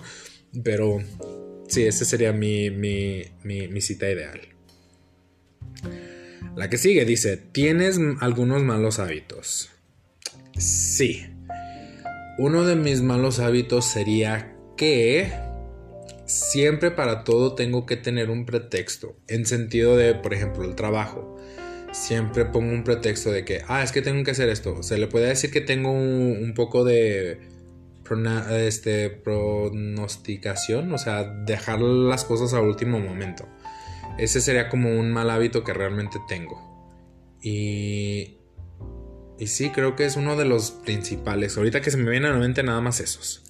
Pero 0.64 0.98
sí, 1.68 1.84
esa 1.84 2.04
sería 2.04 2.32
mi, 2.32 2.70
mi, 2.70 3.22
mi, 3.44 3.68
mi 3.68 3.80
cita 3.80 4.10
ideal. 4.10 4.40
La 6.56 6.70
que 6.70 6.78
sigue 6.78 7.04
dice, 7.04 7.36
¿tienes 7.36 7.98
algunos 8.20 8.62
malos 8.62 8.98
hábitos? 8.98 9.70
Sí. 10.58 11.26
Uno 12.38 12.64
de 12.64 12.76
mis 12.76 13.02
malos 13.02 13.40
hábitos 13.40 13.84
sería 13.86 14.56
que 14.76 15.32
siempre 16.26 16.90
para 16.90 17.24
todo 17.24 17.54
tengo 17.54 17.86
que 17.86 17.96
tener 17.96 18.30
un 18.30 18.46
pretexto. 18.46 19.16
En 19.28 19.46
sentido 19.46 19.96
de, 19.96 20.14
por 20.14 20.34
ejemplo, 20.34 20.64
el 20.64 20.74
trabajo. 20.74 21.35
Siempre 21.96 22.44
pongo 22.44 22.74
un 22.74 22.84
pretexto 22.84 23.32
de 23.32 23.44
que, 23.46 23.62
ah, 23.68 23.82
es 23.82 23.90
que 23.90 24.02
tengo 24.02 24.22
que 24.22 24.30
hacer 24.30 24.50
esto. 24.50 24.82
Se 24.82 24.98
le 24.98 25.06
puede 25.06 25.28
decir 25.28 25.50
que 25.50 25.62
tengo 25.62 25.90
un, 25.90 26.52
poco 26.54 26.84
de 26.84 27.40
este, 28.50 29.08
pronosticación, 29.08 30.92
o 30.92 30.98
sea, 30.98 31.24
dejar 31.24 31.80
las 31.80 32.24
cosas 32.24 32.52
al 32.52 32.64
último 32.64 33.00
momento. 33.00 33.48
Ese 34.18 34.42
sería 34.42 34.68
como 34.68 34.90
un 34.90 35.10
mal 35.10 35.30
hábito 35.30 35.64
que 35.64 35.72
realmente 35.72 36.18
tengo. 36.28 36.60
Y, 37.40 38.40
y 39.38 39.46
sí, 39.46 39.70
creo 39.70 39.96
que 39.96 40.04
es 40.04 40.16
uno 40.16 40.36
de 40.36 40.44
los 40.44 40.72
principales. 40.72 41.56
Ahorita 41.56 41.80
que 41.80 41.90
se 41.90 41.96
me 41.96 42.10
viene 42.10 42.28
a 42.28 42.32
la 42.32 42.38
mente 42.38 42.62
nada 42.62 42.82
más 42.82 43.00
esos. 43.00 43.42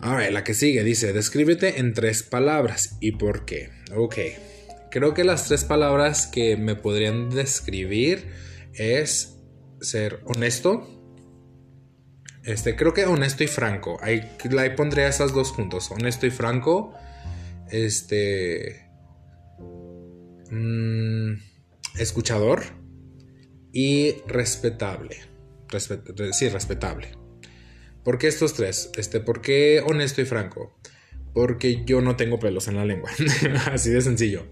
A 0.00 0.16
ver, 0.16 0.32
la 0.32 0.42
que 0.42 0.54
sigue 0.54 0.82
dice, 0.84 1.12
descríbete 1.12 1.80
en 1.80 1.92
tres 1.92 2.22
palabras. 2.22 2.96
¿Y 3.00 3.12
por 3.12 3.44
qué? 3.44 3.70
Ok. 3.94 4.16
Creo 4.90 5.14
que 5.14 5.24
las 5.24 5.46
tres 5.46 5.64
palabras 5.64 6.26
que 6.26 6.56
me 6.56 6.74
podrían 6.74 7.30
describir 7.30 8.30
es 8.74 9.38
ser 9.80 10.20
honesto. 10.24 10.86
Este, 12.44 12.76
creo 12.76 12.94
que 12.94 13.04
honesto 13.04 13.44
y 13.44 13.46
franco. 13.46 13.98
Ahí, 14.00 14.22
ahí 14.58 14.70
pondría 14.70 15.08
esas 15.08 15.32
dos 15.34 15.50
juntos. 15.50 15.90
Honesto 15.90 16.26
y 16.26 16.30
franco. 16.30 16.94
Este. 17.70 18.88
Mmm, 20.50 21.34
escuchador. 21.98 22.62
Y 23.72 24.22
respetable. 24.26 25.18
sí, 26.32 26.48
respetable. 26.48 27.12
¿Por 28.02 28.16
qué 28.16 28.28
estos 28.28 28.54
tres? 28.54 28.90
Este, 28.96 29.20
¿Por 29.20 29.42
qué 29.42 29.82
honesto 29.86 30.22
y 30.22 30.24
franco? 30.24 30.78
Porque 31.34 31.84
yo 31.84 32.00
no 32.00 32.16
tengo 32.16 32.38
pelos 32.38 32.68
en 32.68 32.76
la 32.76 32.84
lengua. 32.84 33.10
Así 33.72 33.90
de 33.90 34.00
sencillo. 34.00 34.46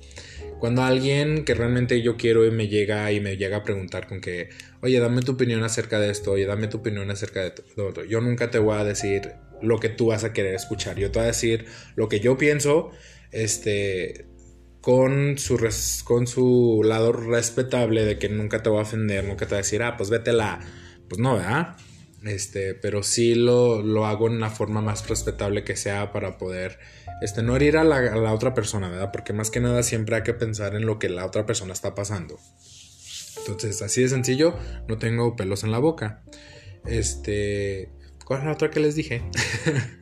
Cuando 0.58 0.82
alguien 0.82 1.44
que 1.44 1.54
realmente 1.54 2.00
yo 2.00 2.16
quiero 2.16 2.46
y 2.46 2.50
me 2.50 2.68
llega 2.68 3.12
y 3.12 3.20
me 3.20 3.36
llega 3.36 3.58
a 3.58 3.62
preguntar 3.62 4.06
con 4.06 4.20
que, 4.20 4.48
oye, 4.80 4.98
dame 4.98 5.20
tu 5.20 5.32
opinión 5.32 5.62
acerca 5.62 6.00
de 6.00 6.10
esto, 6.10 6.32
oye, 6.32 6.46
dame 6.46 6.68
tu 6.68 6.78
opinión 6.78 7.10
acerca 7.10 7.42
de 7.42 7.50
todo, 7.50 8.04
yo 8.04 8.22
nunca 8.22 8.50
te 8.50 8.58
voy 8.58 8.78
a 8.78 8.84
decir 8.84 9.32
lo 9.60 9.78
que 9.78 9.90
tú 9.90 10.06
vas 10.06 10.24
a 10.24 10.32
querer 10.32 10.54
escuchar. 10.54 10.96
Yo 10.96 11.10
te 11.10 11.18
voy 11.18 11.24
a 11.24 11.28
decir 11.28 11.66
lo 11.94 12.08
que 12.08 12.20
yo 12.20 12.38
pienso, 12.38 12.90
este, 13.32 14.26
con 14.80 15.36
su, 15.36 15.58
con 16.04 16.26
su 16.26 16.82
lado 16.84 17.12
respetable 17.12 18.04
de 18.04 18.18
que 18.18 18.28
nunca 18.28 18.62
te 18.62 18.70
voy 18.70 18.78
a 18.78 18.82
ofender, 18.82 19.24
nunca 19.24 19.46
te 19.46 19.50
voy 19.50 19.56
a 19.56 19.62
decir, 19.62 19.82
ah, 19.82 19.96
pues 19.96 20.10
vete 20.10 20.32
la... 20.32 20.60
Pues 21.08 21.20
no, 21.20 21.36
¿verdad? 21.36 21.76
Este, 22.26 22.74
pero 22.74 23.02
sí 23.02 23.34
lo, 23.34 24.06
hago 24.06 24.26
en 24.26 24.34
una 24.34 24.50
forma 24.50 24.80
más 24.80 25.08
respetable 25.08 25.62
que 25.62 25.76
sea 25.76 26.12
para 26.12 26.38
poder 26.38 26.78
este, 27.22 27.42
no 27.42 27.54
herir 27.54 27.76
a 27.76 27.84
la, 27.84 28.32
otra 28.32 28.52
persona, 28.52 28.88
¿verdad? 28.88 29.10
Porque 29.12 29.32
más 29.32 29.50
que 29.50 29.60
nada 29.60 29.82
siempre 29.82 30.16
hay 30.16 30.22
que 30.22 30.34
pensar 30.34 30.74
en 30.74 30.86
lo 30.86 30.98
que 30.98 31.08
la 31.08 31.24
otra 31.24 31.46
persona 31.46 31.72
está 31.72 31.94
pasando. 31.94 32.38
Entonces, 33.38 33.80
así 33.82 34.02
de 34.02 34.08
sencillo, 34.08 34.56
no 34.88 34.98
tengo 34.98 35.36
pelos 35.36 35.62
en 35.62 35.70
la 35.70 35.78
boca. 35.78 36.24
Este, 36.84 37.90
¿cuál 38.24 38.40
es 38.40 38.46
la 38.46 38.52
otra 38.52 38.70
que 38.70 38.80
les 38.80 38.96
dije? 38.96 39.22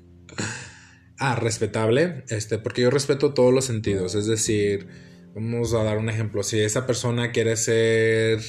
ah, 1.18 1.36
respetable, 1.36 2.24
este, 2.28 2.58
porque 2.58 2.82
yo 2.82 2.90
respeto 2.90 3.34
todos 3.34 3.52
los 3.52 3.66
sentidos, 3.66 4.14
es 4.14 4.26
decir, 4.26 4.88
vamos 5.34 5.74
a 5.74 5.82
dar 5.82 5.98
un 5.98 6.08
ejemplo, 6.08 6.42
si 6.42 6.60
esa 6.60 6.86
persona 6.86 7.32
quiere 7.32 7.56
ser 7.56 8.40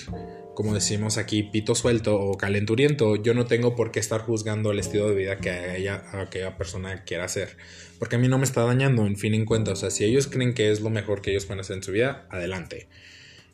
como 0.56 0.74
decimos 0.74 1.18
aquí, 1.18 1.44
pito 1.44 1.76
suelto 1.76 2.20
o 2.20 2.38
calenturiento, 2.38 3.15
yo 3.18 3.34
no 3.34 3.46
tengo 3.46 3.76
por 3.76 3.91
qué 3.91 4.00
estar 4.00 4.22
juzgando 4.22 4.72
el 4.72 4.80
estilo 4.80 5.10
de 5.10 5.15
vida 5.15 5.38
que 5.38 5.78
ella, 5.78 6.04
aquella 6.13 6.58
persona 6.58 7.04
quiera 7.04 7.26
hacer. 7.26 7.58
Porque 8.00 8.15
a 8.15 8.20
mí 8.20 8.28
no 8.28 8.38
me 8.38 8.46
está 8.46 8.63
dañando, 8.63 9.06
en 9.06 9.18
fin 9.18 9.34
en 9.34 9.46
cuenta. 9.46 9.72
O 9.72 9.76
sea, 9.76 9.91
si 9.91 10.04
ellos 10.06 10.28
creen 10.28 10.54
que 10.54 10.72
es 10.72 10.82
lo 10.82 10.89
mejor 10.89 11.22
que 11.22 11.32
ellos 11.32 11.46
pueden 11.46 11.60
hacer 11.60 11.78
en 11.78 11.84
su 11.84 11.91
vida, 11.91 12.28
adelante. 12.32 12.88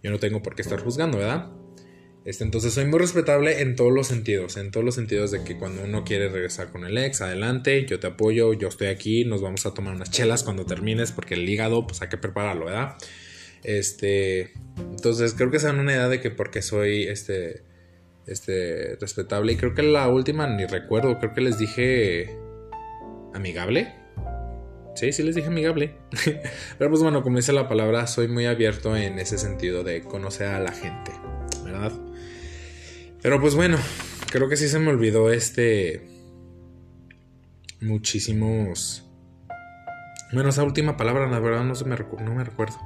Yo 0.02 0.12
no 0.12 0.20
tengo 0.20 0.42
por 0.42 0.56
qué 0.56 0.62
estar 0.62 0.80
juzgando, 0.80 1.18
¿verdad? 1.18 1.52
Este, 2.24 2.44
entonces 2.44 2.74
soy 2.74 2.86
muy 2.86 3.00
respetable 3.00 3.62
en 3.62 3.76
todos 3.76 3.92
los 3.92 4.08
sentidos, 4.08 4.56
en 4.58 4.70
todos 4.70 4.86
los 4.86 4.94
sentidos 4.94 5.32
de 5.32 5.44
que 5.44 5.58
cuando 5.58 5.84
uno 5.84 6.04
quiere 6.04 6.30
regresar 6.30 6.72
con 6.72 6.86
el 6.86 6.98
ex, 6.98 7.22
adelante, 7.22 7.86
yo 7.88 8.00
te 8.00 8.08
apoyo, 8.08 8.54
yo 8.54 8.68
estoy 8.68 8.88
aquí, 8.88 9.26
nos 9.26 9.42
vamos 9.42 9.66
a 9.66 9.74
tomar 9.74 9.96
unas 9.96 10.12
chelas 10.12 10.44
cuando 10.44 10.66
termines, 10.66 11.12
porque 11.12 11.34
el 11.34 11.50
hígado, 11.50 11.88
pues 11.88 12.02
hay 12.04 12.10
que 12.10 12.18
prepararlo, 12.18 12.66
¿verdad? 12.66 12.96
Este, 13.64 14.54
entonces 14.78 15.34
creo 15.34 15.52
que 15.52 15.60
se 15.60 15.68
dan 15.68 15.80
una 15.80 15.94
idea 15.94 16.10
de 16.10 16.20
que 16.20 16.32
porque 16.32 16.62
soy 16.62 17.04
este, 17.04 17.64
este, 18.26 18.96
respetable. 19.00 19.54
Y 19.54 19.58
creo 19.58 19.74
que 19.74 19.84
la 19.84 20.08
última 20.10 20.48
ni 20.48 20.66
recuerdo, 20.66 21.18
creo 21.20 21.34
que 21.34 21.42
les 21.42 21.58
dije 21.58 22.38
amigable. 23.34 23.94
Sí, 24.96 25.14
sí 25.14 25.24
les 25.24 25.36
dije 25.36 25.48
amigable. 25.48 25.96
Pero 26.78 26.90
pues 26.90 27.02
bueno, 27.02 27.24
como 27.24 27.38
dice 27.38 27.54
la 27.54 27.68
palabra, 27.68 28.08
soy 28.08 28.28
muy 28.28 28.46
abierto 28.46 28.96
en 28.96 29.20
ese 29.20 29.38
sentido 29.38 29.84
de 29.84 30.04
conocer 30.04 30.48
a 30.48 30.60
la 30.60 30.72
gente, 30.72 31.12
¿verdad? 31.64 31.92
Pero 33.22 33.40
pues 33.40 33.56
bueno, 33.56 33.78
creo 34.32 34.50
que 34.50 34.58
sí 34.58 34.68
se 34.68 34.80
me 34.80 34.90
olvidó 34.90 35.32
este... 35.32 36.08
Muchísimos... 37.80 39.08
Bueno, 40.34 40.50
esa 40.50 40.64
última 40.64 40.96
palabra, 40.96 41.28
la 41.28 41.40
verdad, 41.40 41.64
no, 41.64 41.76
se 41.76 41.84
me, 41.84 41.96
no 41.98 42.36
me 42.36 42.44
recuerdo. 42.44 42.78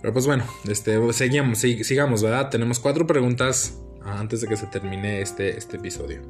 Pero 0.00 0.12
pues 0.12 0.26
bueno, 0.26 0.44
este, 0.68 1.12
seguimos, 1.12 1.58
sigamos, 1.58 2.22
¿verdad? 2.22 2.48
Tenemos 2.50 2.80
cuatro 2.80 3.06
preguntas 3.06 3.78
antes 4.02 4.40
de 4.40 4.48
que 4.48 4.56
se 4.56 4.66
termine 4.66 5.20
este, 5.20 5.56
este 5.56 5.76
episodio. 5.76 6.22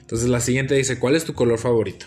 Entonces 0.00 0.28
la 0.28 0.40
siguiente 0.40 0.74
dice, 0.74 0.98
¿cuál 0.98 1.16
es 1.16 1.24
tu 1.24 1.34
color 1.34 1.58
favorito? 1.58 2.06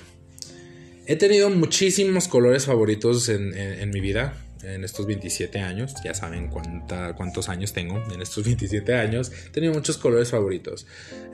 He 1.08 1.16
tenido 1.16 1.50
muchísimos 1.50 2.28
colores 2.28 2.66
favoritos 2.66 3.30
en, 3.30 3.90
mi 3.92 4.02
vida, 4.02 4.34
en 4.64 4.84
estos 4.84 5.06
27 5.06 5.60
años. 5.60 5.94
Ya 6.04 6.14
saben 6.14 6.50
cuántos 6.50 7.50
años 7.50 7.74
tengo 7.74 8.04
en 8.12 8.22
estos 8.22 8.44
27 8.46 8.96
años. 8.96 9.32
He 9.48 9.50
tenido 9.52 9.74
muchos 9.74 9.98
colores 9.98 10.32
favoritos. 10.32 10.88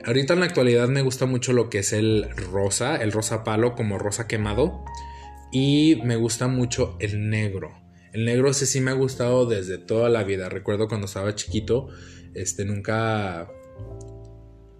Ahorita 0.04 0.34
en 0.34 0.40
la 0.40 0.46
actualidad 0.46 0.88
me 0.88 1.02
gusta 1.02 1.26
mucho 1.26 1.52
lo 1.52 1.70
que 1.70 1.78
es 1.78 1.92
el 1.92 2.28
rosa, 2.36 2.96
el 2.96 3.12
rosa 3.12 3.44
palo 3.44 3.74
como 3.74 3.98
rosa 3.98 4.26
quemado. 4.26 4.84
Y 5.50 6.00
me 6.04 6.16
gusta 6.16 6.48
mucho 6.48 6.96
el 6.98 7.28
negro. 7.30 7.81
El 8.12 8.24
negro 8.26 8.50
ese 8.50 8.66
sí 8.66 8.80
me 8.80 8.90
ha 8.90 8.94
gustado 8.94 9.46
desde 9.46 9.78
toda 9.78 10.08
la 10.08 10.22
vida. 10.22 10.48
Recuerdo 10.48 10.88
cuando 10.88 11.06
estaba 11.06 11.34
chiquito, 11.34 11.88
este 12.34 12.64
nunca 12.64 13.50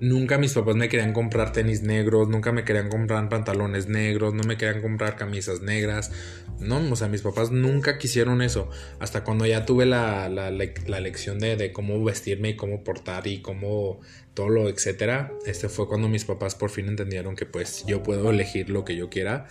Nunca 0.02 0.36
mis 0.36 0.52
papás 0.52 0.74
me 0.74 0.88
querían 0.88 1.12
comprar 1.12 1.52
tenis 1.52 1.82
negros, 1.82 2.28
nunca 2.28 2.50
me 2.50 2.64
querían 2.64 2.88
comprar 2.88 3.28
pantalones 3.28 3.86
negros, 3.86 4.34
no 4.34 4.42
me 4.42 4.56
querían 4.56 4.82
comprar 4.82 5.14
camisas 5.14 5.62
negras. 5.62 6.10
No, 6.58 6.78
o 6.90 6.96
sea, 6.96 7.06
mis 7.06 7.22
papás 7.22 7.52
nunca 7.52 7.98
quisieron 7.98 8.42
eso. 8.42 8.68
Hasta 8.98 9.22
cuando 9.22 9.46
ya 9.46 9.64
tuve 9.64 9.86
la, 9.86 10.28
la, 10.28 10.50
lección 10.50 11.38
de, 11.38 11.54
de, 11.54 11.72
cómo 11.72 12.02
vestirme 12.02 12.48
y 12.48 12.56
cómo 12.56 12.82
portar 12.82 13.28
y 13.28 13.42
cómo 13.42 14.00
todo 14.34 14.48
lo, 14.48 14.68
etcétera. 14.68 15.32
Este 15.46 15.68
fue 15.68 15.86
cuando 15.86 16.08
mis 16.08 16.24
papás 16.24 16.56
por 16.56 16.70
fin 16.70 16.88
entendieron 16.88 17.36
que 17.36 17.46
pues 17.46 17.84
yo 17.86 18.02
puedo 18.02 18.30
elegir 18.30 18.70
lo 18.70 18.84
que 18.84 18.96
yo 18.96 19.08
quiera. 19.08 19.46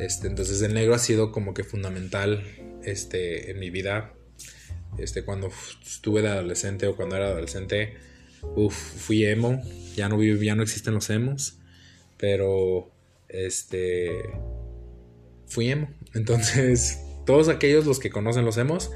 Este, 0.00 0.26
entonces 0.26 0.60
el 0.62 0.74
negro 0.74 0.96
ha 0.96 0.98
sido 0.98 1.30
como 1.30 1.54
que 1.54 1.62
fundamental 1.62 2.42
este, 2.82 3.52
en 3.52 3.60
mi 3.60 3.70
vida. 3.70 4.14
Este, 4.98 5.22
cuando 5.22 5.52
estuve 5.86 6.22
de 6.22 6.28
adolescente 6.30 6.88
o 6.88 6.96
cuando 6.96 7.14
era 7.14 7.26
adolescente, 7.26 7.94
uf, 8.42 8.74
fui 8.74 9.24
emo 9.24 9.62
ya 9.94 10.08
no, 10.08 10.22
ya 10.22 10.54
no 10.54 10.62
existen 10.62 10.94
los 10.94 11.10
emos, 11.10 11.58
pero 12.18 12.90
este 13.28 14.30
fui 15.46 15.70
emo. 15.70 15.90
Entonces, 16.14 17.00
todos 17.26 17.48
aquellos 17.48 17.86
los 17.86 17.98
que 17.98 18.10
conocen 18.10 18.44
los 18.44 18.56
emos, 18.56 18.90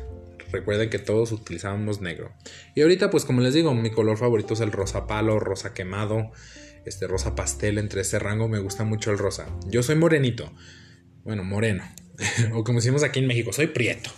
recuerden 0.52 0.90
que 0.90 0.98
todos 0.98 1.32
utilizábamos 1.32 2.00
negro. 2.00 2.32
Y 2.74 2.82
ahorita, 2.82 3.10
pues 3.10 3.24
como 3.24 3.40
les 3.40 3.54
digo, 3.54 3.74
mi 3.74 3.90
color 3.90 4.16
favorito 4.16 4.54
es 4.54 4.60
el 4.60 4.72
rosa 4.72 5.06
palo, 5.06 5.38
rosa 5.38 5.74
quemado, 5.74 6.32
este 6.84 7.06
rosa 7.06 7.34
pastel. 7.34 7.78
Entre 7.78 8.02
ese 8.02 8.18
rango 8.18 8.48
me 8.48 8.58
gusta 8.58 8.84
mucho 8.84 9.10
el 9.10 9.18
rosa. 9.18 9.46
Yo 9.68 9.82
soy 9.82 9.96
morenito, 9.96 10.52
bueno, 11.24 11.44
moreno, 11.44 11.84
o 12.54 12.64
como 12.64 12.78
decimos 12.78 13.02
aquí 13.02 13.18
en 13.18 13.26
México, 13.26 13.52
soy 13.52 13.68
prieto. 13.68 14.10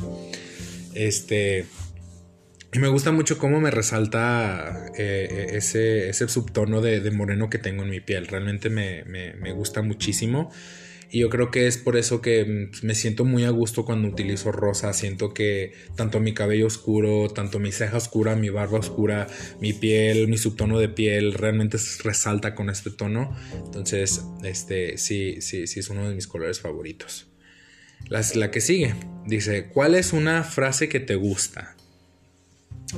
Este, 0.94 1.66
y 2.70 2.80
me 2.80 2.88
gusta 2.88 3.12
mucho 3.12 3.38
cómo 3.38 3.60
me 3.60 3.70
resalta 3.70 4.86
eh, 4.98 5.46
ese, 5.52 6.10
ese, 6.10 6.28
subtono 6.28 6.82
de, 6.82 7.10
moreno 7.10 7.48
que 7.48 7.56
tengo 7.58 7.82
en 7.82 7.90
mi 7.90 8.00
piel. 8.00 8.26
Realmente 8.26 8.68
me, 8.68 9.52
gusta 9.52 9.80
muchísimo. 9.80 10.50
Y 11.10 11.20
yo 11.20 11.30
creo 11.30 11.50
que 11.50 11.66
es 11.66 11.78
por 11.78 11.96
eso 11.96 12.20
que 12.20 12.44
mm, 12.44 12.86
me 12.86 12.94
siento 12.94 13.24
muy 13.24 13.44
a 13.44 13.50
gusto 13.50 13.86
cuando 13.86 14.06
utilizo 14.06 14.52
rosa. 14.52 14.92
Siento 14.92 15.32
que 15.32 15.72
tanto 15.96 16.20
mi 16.20 16.34
cabello 16.34 16.66
oscuro, 16.66 17.28
tanto 17.30 17.58
mi 17.58 17.72
ceja 17.72 17.96
oscura, 17.96 18.36
mi 18.36 18.50
barba 18.50 18.80
oscura, 18.80 19.28
mi 19.62 19.72
piel, 19.72 20.28
mi 20.28 20.36
subtono 20.36 20.78
de 20.78 20.90
piel, 20.90 21.32
realmente 21.32 21.78
resalta 22.04 22.54
con 22.54 22.68
este 22.68 22.90
tono. 22.90 23.34
Entonces, 23.64 24.26
este 24.44 24.98
sí, 24.98 25.40
sí, 25.40 25.66
sí 25.66 25.80
es 25.80 25.88
uno 25.88 26.06
de 26.06 26.14
mis 26.14 26.26
colores 26.26 26.60
favoritos. 26.60 27.28
La, 28.10 28.20
la 28.34 28.50
que 28.50 28.60
sigue 28.60 28.94
dice: 29.26 29.68
¿Cuál 29.68 29.94
es 29.94 30.12
una 30.12 30.44
frase 30.44 30.90
que 30.90 31.00
te 31.00 31.14
gusta? 31.14 31.77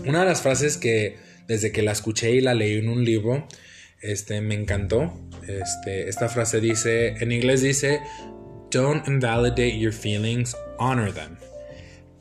Una 0.05 0.21
de 0.21 0.27
las 0.27 0.43
frases 0.43 0.77
que 0.77 1.17
desde 1.47 1.73
que 1.73 1.83
la 1.83 1.93
escuché 1.93 2.31
y 2.33 2.41
la 2.41 2.55
leí 2.55 2.79
en 2.79 2.89
un 2.89 3.05
libro, 3.05 3.49
este, 4.01 4.41
me 4.41 4.55
encantó. 4.55 5.13
Este, 5.49 6.09
esta 6.09 6.29
frase 6.29 6.61
dice, 6.61 7.17
en 7.21 7.33
inglés 7.33 7.61
dice, 7.61 8.01
don't 8.71 9.07
invalidate 9.09 9.77
your 9.79 9.93
feelings, 9.93 10.57
honor 10.79 11.13
them. 11.13 11.37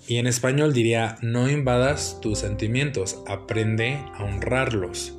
Y 0.07 0.17
en 0.17 0.25
español 0.25 0.73
diría, 0.73 1.17
no 1.21 1.47
invadas 1.47 2.17
tus 2.21 2.39
sentimientos, 2.39 3.21
aprende 3.27 3.99
a 4.15 4.23
honrarlos. 4.23 5.15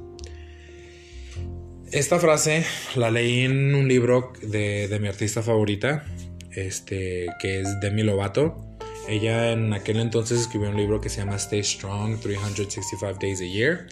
Esta 1.93 2.19
frase 2.19 2.65
la 2.97 3.13
leí 3.13 3.45
en 3.45 3.75
un 3.75 3.87
libro 3.87 4.33
de, 4.43 4.89
de 4.89 4.99
mi 4.99 5.07
artista 5.07 5.43
favorita, 5.43 6.05
este, 6.51 7.29
que 7.41 7.61
es 7.61 7.81
Demi 7.81 8.03
Lovato. 8.03 8.70
Ella 9.11 9.51
en 9.51 9.73
aquel 9.73 9.99
entonces 9.99 10.41
escribió 10.41 10.71
un 10.71 10.77
libro 10.77 11.01
que 11.01 11.09
se 11.09 11.19
llama 11.19 11.35
Stay 11.35 11.65
Strong 11.65 12.21
365 12.21 13.19
Days 13.21 13.41
a 13.41 13.45
Year. 13.45 13.87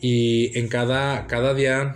Y 0.00 0.58
en 0.58 0.66
cada, 0.66 1.28
cada 1.28 1.54
día, 1.54 1.94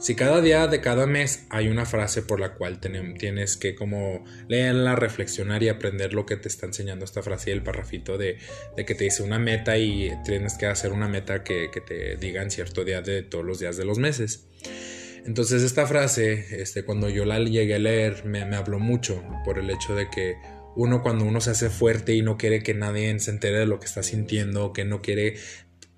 si 0.00 0.16
cada 0.16 0.40
día 0.40 0.66
de 0.66 0.80
cada 0.80 1.06
mes 1.06 1.46
hay 1.48 1.68
una 1.68 1.86
frase 1.86 2.22
por 2.22 2.40
la 2.40 2.54
cual 2.54 2.80
tienes 2.80 3.56
que 3.56 3.76
como 3.76 4.24
leerla, 4.48 4.96
reflexionar 4.96 5.62
y 5.62 5.68
aprender 5.68 6.12
lo 6.12 6.26
que 6.26 6.36
te 6.36 6.48
está 6.48 6.66
enseñando 6.66 7.04
esta 7.04 7.22
frase 7.22 7.50
y 7.50 7.52
el 7.52 7.62
parrafito 7.62 8.18
de, 8.18 8.38
que 8.76 8.94
te 8.96 9.04
dice 9.04 9.22
una 9.22 9.38
meta 9.38 9.78
y 9.78 10.10
tienes 10.24 10.54
que 10.54 10.66
hacer 10.66 10.90
una 10.90 11.06
meta 11.06 11.44
que, 11.44 11.70
te 11.86 12.16
diga 12.16 12.42
en 12.42 12.50
cierto 12.50 12.84
día 12.84 13.00
de 13.00 13.22
todos 13.22 13.44
los 13.44 13.60
días 13.60 13.76
de 13.76 13.84
los 13.84 14.00
meses. 14.00 14.48
Entonces 15.24 15.62
esta 15.62 15.86
frase, 15.86 16.60
este, 16.60 16.82
cuando 16.84 17.08
yo 17.08 17.24
la 17.24 17.38
llegué 17.38 17.76
a 17.76 17.78
leer, 17.78 18.24
me 18.24 18.42
habló 18.56 18.80
mucho 18.80 19.22
por 19.44 19.60
el 19.60 19.70
hecho 19.70 19.94
de 19.94 20.10
que 20.10 20.34
uno 20.76 21.02
cuando 21.02 21.24
uno 21.24 21.40
se 21.40 21.50
hace 21.50 21.70
fuerte 21.70 22.14
y 22.14 22.22
no 22.22 22.36
quiere 22.36 22.62
que 22.62 22.74
nadie 22.74 23.18
se 23.18 23.30
entere 23.30 23.58
de 23.58 23.66
lo 23.66 23.80
que 23.80 23.86
está 23.86 24.02
sintiendo, 24.02 24.72
que 24.72 24.84
no 24.84 25.02
quiere, 25.02 25.36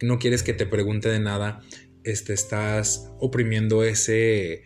no 0.01 0.19
quieres 0.19 0.43
que 0.43 0.55
te 0.55 0.67
pregunte 0.67 1.09
de 1.09 1.21
nada, 1.21 1.61
este, 2.05 2.33
estás 2.33 3.13
oprimiendo 3.19 3.85
ese, 3.85 4.65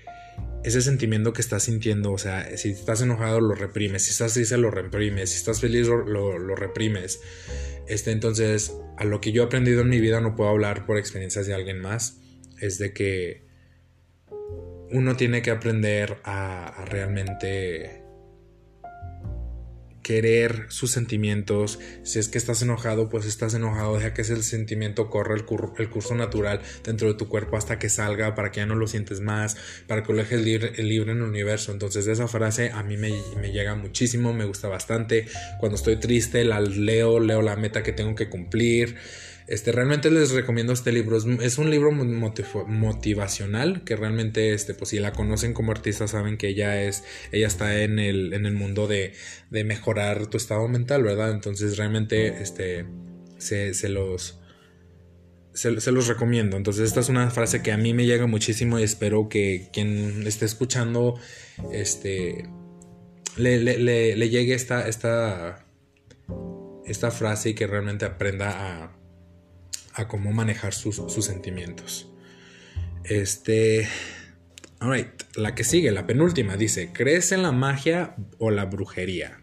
ese 0.65 0.81
sentimiento 0.81 1.33
que 1.33 1.41
estás 1.41 1.65
sintiendo. 1.65 2.13
O 2.13 2.19
sea, 2.19 2.57
si 2.57 2.71
estás 2.71 3.03
enojado 3.03 3.41
lo 3.41 3.55
reprimes, 3.55 4.05
si 4.05 4.11
estás 4.11 4.35
triste 4.35 4.57
lo 4.57 4.71
reprimes, 4.71 5.31
si 5.31 5.37
estás 5.37 5.61
feliz 5.61 5.87
lo, 5.87 6.05
lo, 6.05 6.57
reprimes. 6.57 7.21
Este, 7.89 8.13
entonces, 8.13 8.73
a 8.97 9.05
lo 9.05 9.21
que 9.21 9.33
yo 9.33 9.43
he 9.43 9.47
aprendido 9.47 9.83
en 9.83 9.89
mi 9.89 10.01
vida, 10.01 10.21
no 10.21 10.37
puedo 10.37 10.51
hablar 10.51 10.87
por 10.87 10.99
experiencias 10.99 11.47
de 11.47 11.55
alguien 11.55 11.81
más, 11.81 12.21
es 12.61 12.79
de 12.79 12.93
que 12.93 13.45
uno 14.91 15.17
tiene 15.17 15.43
que 15.43 15.51
aprender 15.51 16.19
a 16.25 16.85
realmente 16.89 18.06
querer 20.07 20.67
sus 20.69 20.93
sentimientos. 20.93 21.81
Si 22.05 22.21
es 22.21 22.29
que 22.29 22.39
estás 22.39 22.63
enojado, 22.63 23.09
pues 23.09 23.27
estás 23.27 23.55
enojado. 23.55 23.97
Deja 23.97 24.15
que 24.15 24.23
ese 24.23 24.41
sentimiento 24.45 25.11
corra 25.11 25.35
el, 25.35 25.45
curso 25.45 26.15
natural 26.15 26.61
dentro 26.85 27.09
de 27.09 27.15
tu 27.15 27.29
cuerpo 27.29 27.57
hasta 27.57 27.81
que 27.81 27.89
salga 27.89 28.37
para 28.37 28.53
que 28.53 28.61
ya 28.61 28.67
no 28.67 28.77
lo 28.77 28.87
sientes 28.87 29.19
más, 29.19 29.57
para 29.89 30.05
que 30.05 30.13
lo 30.13 30.19
dejes 30.19 30.41
libre, 30.43 30.81
libre 30.81 31.11
en 31.11 31.19
el 31.19 31.25
universo. 31.25 31.73
Entonces 31.73 32.07
esa 32.07 32.29
frase 32.29 32.71
a 32.71 32.85
mí 32.85 32.97
me, 32.97 33.11
me 33.41 33.51
llega 33.51 33.75
muchísimo, 33.75 34.33
me 34.33 34.45
gusta 34.45 34.69
bastante. 34.69 35.27
Cuando 35.59 35.75
estoy 35.75 35.97
triste, 35.97 36.45
la 36.45 36.61
leo, 36.61 37.19
leo 37.19 37.43
la 37.43 37.57
meta 37.57 37.83
que 37.83 37.91
tengo 37.91 38.15
que 38.15 38.29
cumplir. 38.29 38.95
Este, 39.47 39.71
realmente 39.71 40.11
les 40.11 40.33
recomiendo 40.33 40.73
este 40.73 40.91
libro. 40.91 41.17
Es, 41.17 41.59
un 41.59 41.71
libro 41.71 41.93
motivacional 41.93 43.85
que 43.85 43.95
realmente, 43.95 44.53
este, 44.55 44.75
pues 44.75 44.91
si 44.91 44.99
la 44.99 45.13
conocen 45.13 45.53
como 45.53 45.71
artista 45.71 46.09
saben 46.09 46.37
que 46.37 46.49
ella 46.49 46.83
es, 46.83 47.05
ella 47.31 47.47
está 47.47 47.83
en 47.83 48.01
el, 48.01 48.33
en 48.33 48.45
el 48.45 48.55
mundo 48.55 48.89
de, 48.89 49.13
de 49.51 49.63
mejorar 49.63 50.27
tu 50.27 50.37
estado 50.37 50.67
mental, 50.67 51.05
¿verdad? 51.05 51.31
Entonces 51.31 51.77
realmente, 51.77 52.43
este, 52.43 52.87
se, 53.39 53.89
los... 53.89 54.41
Se, 55.55 55.71
los 55.71 56.07
recomiendo. 56.07 56.57
Entonces, 56.57 56.89
esta 56.89 57.01
es 57.01 57.09
una 57.09 57.31
frase 57.31 57.63
que 57.63 57.73
a 57.73 57.79
mí 57.79 57.95
me 57.95 58.05
llega 58.05 58.27
muchísimo 58.27 58.79
y 58.79 58.83
espero 58.83 59.29
que 59.31 59.69
quien 59.73 60.27
esté 60.27 60.45
escuchando 60.45 61.19
este, 61.73 62.47
le, 63.37 63.59
le, 63.59 64.29
llegue 64.29 64.53
esta, 64.53 64.87
esta, 64.87 65.67
esta 66.85 67.11
frase 67.11 67.51
y 67.51 67.55
que 67.55 67.67
realmente 67.67 68.05
aprenda 68.05 68.51
a, 68.51 68.96
a 69.97 70.09
cómo 70.09 70.31
manejar 70.33 70.75
sus, 70.75 71.01
sentimientos. 71.25 72.09
Este. 73.05 73.89
Alright, 74.79 75.23
la 75.37 75.55
que 75.55 75.65
sigue, 75.65 75.91
la 75.91 76.07
penúltima, 76.07 76.57
dice: 76.57 76.91
¿Crees 76.93 77.33
en 77.33 77.43
la 77.43 77.51
magia 77.51 78.15
o 78.39 78.51
la 78.51 78.67
brujería? 78.67 79.41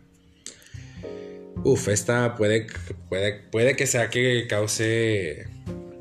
Uf, 1.64 1.88
esta 1.88 2.36
puede, 2.36 2.68
puede, 3.10 3.34
puede 3.52 3.76
que 3.76 3.88
sea 3.88 4.10
que 4.10 4.46
cause 4.48 5.48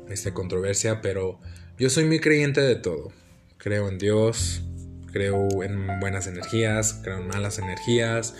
esta 0.09 0.33
controversia, 0.33 1.01
pero 1.01 1.39
yo 1.79 1.89
soy 1.89 2.05
muy 2.05 2.19
creyente 2.19 2.61
de 2.61 2.75
todo. 2.75 3.11
Creo 3.57 3.87
en 3.89 3.97
Dios, 3.97 4.61
creo 5.11 5.63
en 5.63 5.99
buenas 5.99 6.27
energías, 6.27 6.99
creo 7.01 7.19
en 7.19 7.27
malas 7.27 7.57
energías. 7.57 8.35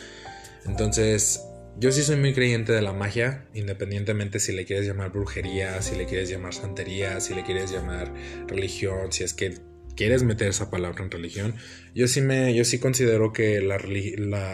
Entonces, 0.65 1.41
yo 1.79 1.91
sí 1.91 2.03
soy 2.03 2.17
muy 2.17 2.33
creyente 2.33 2.71
de 2.71 2.81
la 2.81 2.93
magia, 2.93 3.45
independientemente 3.53 4.39
si 4.39 4.53
le 4.53 4.65
quieres 4.65 4.85
llamar 4.85 5.11
brujería, 5.11 5.81
si 5.81 5.95
le 5.95 6.05
quieres 6.05 6.29
llamar 6.29 6.53
santería, 6.53 7.19
si 7.19 7.33
le 7.33 7.43
quieres 7.43 7.71
llamar 7.71 8.13
religión, 8.47 9.11
si 9.11 9.23
es 9.23 9.33
que 9.33 9.57
quieres 9.95 10.23
meter 10.23 10.47
esa 10.47 10.69
palabra 10.69 11.03
en 11.03 11.11
religión. 11.11 11.55
Yo 11.93 12.07
sí, 12.07 12.21
me, 12.21 12.53
yo 12.53 12.63
sí 12.63 12.79
considero 12.79 13.33
que 13.33 13.61
la, 13.61 13.79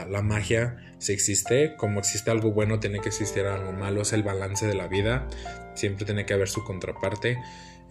la, 0.05 0.21
magia 0.21 0.95
si 0.99 1.13
existe, 1.13 1.75
como 1.77 1.99
existe 1.99 2.31
algo 2.31 2.51
bueno, 2.51 2.79
tiene 2.79 2.99
que 2.99 3.09
existir 3.09 3.45
algo 3.45 3.73
malo, 3.73 4.01
es 4.01 4.13
el 4.13 4.23
balance 4.23 4.65
de 4.65 4.75
la 4.75 4.87
vida, 4.87 5.27
siempre 5.75 6.05
tiene 6.05 6.25
que 6.25 6.33
haber 6.33 6.49
su 6.49 6.63
contraparte. 6.63 7.37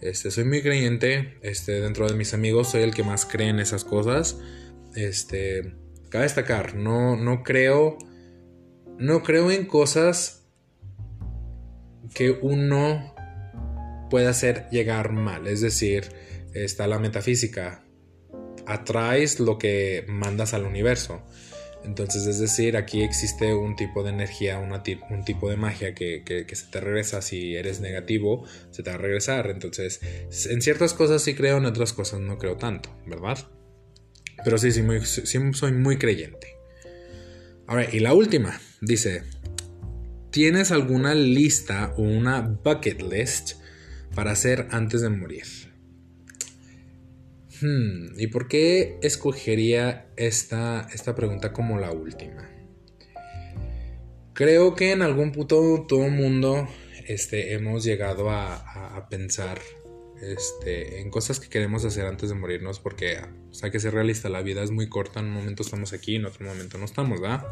Este, 0.01 0.31
soy 0.31 0.45
muy 0.45 0.61
creyente, 0.61 1.37
este, 1.41 1.81
dentro 1.81 2.07
de 2.07 2.15
mis 2.15 2.33
amigos 2.33 2.69
soy 2.69 2.83
el 2.83 2.93
que 2.93 3.03
más 3.03 3.25
cree 3.25 3.49
en 3.49 3.59
esas 3.59 3.83
cosas. 3.83 4.39
Este, 4.95 5.75
cabe 6.09 6.23
destacar, 6.23 6.75
no, 6.75 7.15
no 7.15 7.43
creo 7.43 7.97
no 8.99 9.23
creo 9.23 9.49
en 9.49 9.65
cosas 9.65 10.45
que 12.13 12.31
uno 12.31 13.15
pueda 14.09 14.31
hacer 14.31 14.67
llegar 14.71 15.11
mal. 15.11 15.47
Es 15.47 15.61
decir, 15.61 16.09
está 16.53 16.87
la 16.87 16.99
metafísica. 16.99 17.83
Atraes 18.65 19.39
lo 19.39 19.57
que 19.57 20.05
mandas 20.07 20.53
al 20.53 20.65
universo. 20.65 21.25
Entonces, 21.85 22.25
es 22.25 22.39
decir, 22.39 22.75
aquí 22.75 23.01
existe 23.01 23.53
un 23.53 23.77
tipo 23.77 24.03
de 24.03 24.09
energía, 24.09 24.59
un 24.59 25.23
tipo 25.23 25.49
de 25.49 25.55
magia 25.55 25.95
que, 25.95 26.23
que, 26.25 26.55
se 26.55 26.67
te 26.67 26.81
regresa. 26.81 27.21
Si 27.21 27.55
eres 27.55 27.79
negativo, 27.79 28.45
se 28.69 28.83
te 28.83 28.89
va 28.89 28.97
a 28.97 28.99
regresar. 28.99 29.49
Entonces, 29.49 30.01
en 30.49 30.61
ciertas 30.61 30.93
cosas 30.93 31.23
sí 31.23 31.35
creo, 31.35 31.57
en 31.57 31.65
otras 31.65 31.93
cosas 31.93 32.19
no 32.19 32.37
creo 32.37 32.57
tanto, 32.57 32.93
¿verdad? 33.07 33.37
Pero 34.43 34.57
sí, 34.57 34.71
soy 34.71 35.71
muy 35.71 35.97
creyente. 35.97 36.58
Y 37.91 37.99
la 37.99 38.13
última, 38.15 38.59
dice, 38.81 39.23
¿tienes 40.31 40.71
alguna 40.71 41.13
lista 41.13 41.93
o 41.97 42.01
una 42.01 42.41
bucket 42.41 43.01
list 43.01 43.53
para 44.15 44.31
hacer 44.31 44.67
antes 44.71 45.01
de 45.01 45.09
morir? 45.09 45.45
Hmm, 47.61 48.17
¿Y 48.17 48.27
por 48.27 48.47
qué 48.47 48.97
escogería 49.03 50.07
esta, 50.17 50.87
esta 50.93 51.13
pregunta 51.13 51.53
como 51.53 51.77
la 51.77 51.91
última? 51.91 52.49
Creo 54.33 54.73
que 54.73 54.91
en 54.91 55.03
algún 55.03 55.31
punto 55.31 55.85
todo 55.87 56.09
mundo 56.09 56.67
este, 57.07 57.53
hemos 57.53 57.83
llegado 57.83 58.29
a, 58.29 59.07
pensar 59.09 59.59
este, 60.21 61.01
en 61.01 61.09
cosas 61.09 61.39
que 61.39 61.49
queremos 61.49 61.85
hacer 61.85 62.05
antes 62.05 62.29
de 62.29 62.35
morirnos, 62.35 62.79
porque 62.79 63.17
hay 63.61 63.71
que 63.71 63.79
ser 63.79 63.93
realista, 63.93 64.29
la 64.29 64.41
vida 64.41 64.63
es 64.63 64.71
muy 64.71 64.89
corta, 64.89 65.19
en 65.19 65.27
un 65.27 65.33
momento 65.33 65.63
estamos 65.63 65.93
aquí, 65.93 66.15
en 66.15 66.25
otro 66.25 66.45
momento 66.45 66.77
no 66.77 66.85
estamos, 66.85 67.19
¿verdad? 67.21 67.45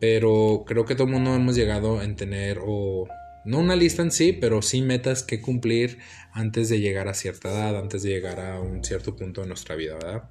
Pero 0.00 0.64
creo 0.66 0.84
que 0.84 0.94
todo 0.94 1.06
el 1.06 1.12
mundo 1.12 1.34
hemos 1.34 1.56
llegado 1.56 1.98
a 1.98 2.16
tener 2.16 2.60
o 2.64 3.08
no 3.44 3.58
una 3.60 3.76
lista 3.76 4.02
en 4.02 4.10
sí, 4.10 4.32
pero 4.32 4.62
sí 4.62 4.82
metas 4.82 5.22
que 5.22 5.40
cumplir 5.40 5.98
antes 6.32 6.68
de 6.68 6.80
llegar 6.80 7.08
a 7.08 7.14
cierta 7.14 7.48
edad, 7.48 7.78
antes 7.78 8.02
de 8.02 8.10
llegar 8.10 8.40
a 8.40 8.60
un 8.60 8.84
cierto 8.84 9.16
punto 9.16 9.40
de 9.40 9.48
nuestra 9.48 9.74
vida, 9.74 9.94
¿verdad? 9.94 10.30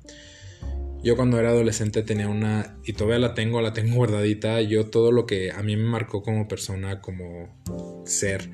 Yo 1.04 1.16
cuando 1.16 1.40
era 1.40 1.50
adolescente 1.50 2.04
tenía 2.04 2.28
una, 2.28 2.78
y 2.84 2.94
todavía 2.94 3.20
la 3.20 3.34
tengo, 3.34 3.62
la 3.62 3.74
tengo 3.74 3.96
guardadita, 3.96 4.62
yo 4.62 4.88
todo 4.88 5.12
lo 5.12 5.26
que 5.26 5.52
a 5.52 5.62
mí 5.64 5.76
me 5.76 5.84
marcó 5.84 6.22
como 6.22 6.48
persona, 6.48 7.02
como 7.02 8.04
ser, 8.06 8.50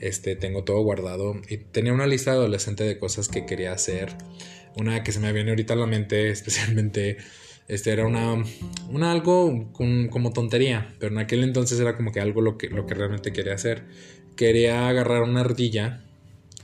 este, 0.00 0.34
tengo 0.36 0.64
todo 0.64 0.80
guardado. 0.82 1.34
Y 1.48 1.58
tenía 1.58 1.92
una 1.92 2.06
lista 2.06 2.32
adolescente 2.32 2.84
de 2.84 2.98
cosas 2.98 3.28
que 3.28 3.46
quería 3.46 3.72
hacer. 3.72 4.16
Una 4.76 5.02
que 5.02 5.12
se 5.12 5.20
me 5.20 5.32
viene 5.32 5.50
ahorita 5.50 5.74
a 5.74 5.76
la 5.76 5.86
mente, 5.86 6.30
especialmente 6.30 7.18
este 7.68 7.92
era 7.92 8.04
una, 8.04 8.42
una 8.88 9.12
algo 9.12 9.70
como 9.72 10.32
tontería, 10.32 10.92
pero 10.98 11.12
en 11.12 11.18
aquel 11.18 11.44
entonces 11.44 11.78
era 11.78 11.96
como 11.96 12.10
que 12.10 12.20
algo 12.20 12.40
lo 12.40 12.58
que, 12.58 12.68
lo 12.68 12.84
que 12.84 12.94
realmente 12.94 13.32
quería 13.32 13.54
hacer. 13.54 13.84
Quería 14.34 14.88
agarrar 14.88 15.22
una 15.22 15.40
ardilla 15.40 16.02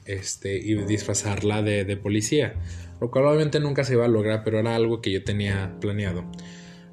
este, 0.04 0.56
y 0.56 0.74
disfrazarla 0.74 1.62
de, 1.62 1.84
de 1.84 1.96
policía, 1.96 2.54
lo 3.00 3.12
cual 3.12 3.26
obviamente 3.26 3.60
nunca 3.60 3.84
se 3.84 3.92
iba 3.92 4.04
a 4.04 4.08
lograr, 4.08 4.42
pero 4.42 4.58
era 4.58 4.74
algo 4.74 5.00
que 5.00 5.12
yo 5.12 5.22
tenía 5.22 5.76
planeado. 5.80 6.24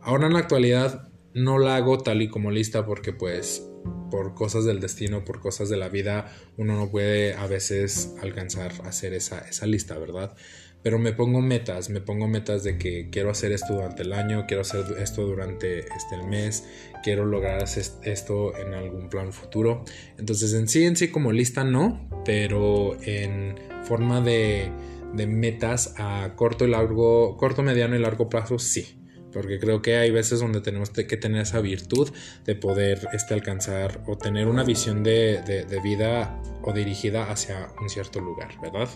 Ahora 0.02 0.28
en 0.28 0.34
la 0.34 0.40
actualidad 0.40 1.10
no 1.34 1.58
la 1.58 1.76
hago 1.76 1.98
tal 1.98 2.22
y 2.22 2.28
como 2.28 2.52
lista 2.52 2.86
porque 2.86 3.14
pues 3.14 3.68
por 4.12 4.36
cosas 4.36 4.66
del 4.66 4.80
destino, 4.80 5.26
por 5.26 5.40
cosas 5.40 5.70
de 5.70 5.78
la 5.78 5.90
vida, 5.90 6.32
uno 6.58 6.76
no 6.76 6.90
puede 6.90 7.34
a 7.34 7.48
veces 7.48 8.14
alcanzar 8.22 8.74
a 8.84 8.90
hacer 8.90 9.14
esa, 9.14 9.40
esa 9.40 9.66
lista, 9.66 9.98
¿verdad? 9.98 10.36
pero 10.84 11.00
me 11.00 11.14
pongo 11.14 11.42
metas, 11.42 11.90
me 11.90 12.02
pongo 12.02 12.28
metas 12.28 12.64
de 12.64 12.78
que 12.78 13.10
quiero 13.10 13.32
hacer 13.32 13.54
esto 13.54 13.74
durante 13.74 14.04
el 14.04 14.12
año, 14.12 14.46
quiero 14.46 14.62
hacer 14.62 14.84
esto 15.00 15.26
durante 15.26 15.80
este, 15.80 16.16
el 16.16 16.28
mes, 16.28 16.66
quiero 17.02 17.26
lograr 17.26 17.64
esto 17.64 18.58
en 18.58 18.74
algún 18.74 19.10
plan 19.10 19.32
futuro. 19.32 19.86
Entonces 20.20 20.54
en 20.54 20.68
sí, 20.68 20.84
en 20.84 20.98
sí 20.98 21.08
como 21.08 21.32
lista 21.32 21.64
no, 21.64 22.10
pero 22.26 23.02
en 23.02 23.56
forma 23.84 24.20
de, 24.20 24.70
de 25.14 25.26
metas 25.26 25.96
a 25.98 26.34
corto 26.36 26.66
y 26.66 26.70
largo, 26.70 27.38
corto, 27.38 27.64
mediano 27.64 27.96
y 27.96 28.00
largo 28.00 28.28
plazo 28.28 28.60
sí. 28.60 29.00
Porque 29.34 29.60
creo 29.60 29.82
que 29.82 29.98
hay 29.98 30.12
veces 30.12 30.40
donde 30.40 30.62
tenemos 30.62 30.92
que 30.92 31.18
tener 31.18 31.42
esa 31.42 31.60
virtud 31.60 32.12
de 32.46 32.56
poder 32.56 33.08
este, 33.14 33.34
alcanzar 33.34 34.04
o 34.08 34.18
tener 34.18 34.48
una 34.48 34.64
visión 34.64 35.04
de, 35.04 35.42
de 35.42 35.82
vida 35.82 36.40
o 36.62 36.72
dirigida 36.72 37.32
hacia 37.32 37.70
un 37.82 37.90
cierto 37.90 38.20
lugar, 38.20 38.52
¿verdad? 38.62 38.90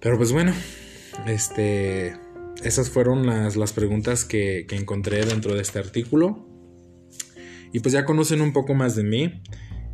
Pero 0.00 0.16
pues 0.16 0.32
bueno, 0.32 0.54
este, 1.26 2.16
esas 2.64 2.90
fueron 2.90 3.26
las, 3.26 3.56
las 3.56 3.72
preguntas 3.72 4.24
que, 4.24 4.66
encontré 4.70 5.24
dentro 5.24 5.54
de 5.54 5.62
este 5.62 5.78
artículo. 5.78 6.46
Y 7.72 7.80
pues 7.80 7.92
ya 7.92 8.04
conocen 8.04 8.40
un 8.40 8.52
poco 8.52 8.74
más 8.74 8.96
de 8.96 9.04
mí. 9.04 9.42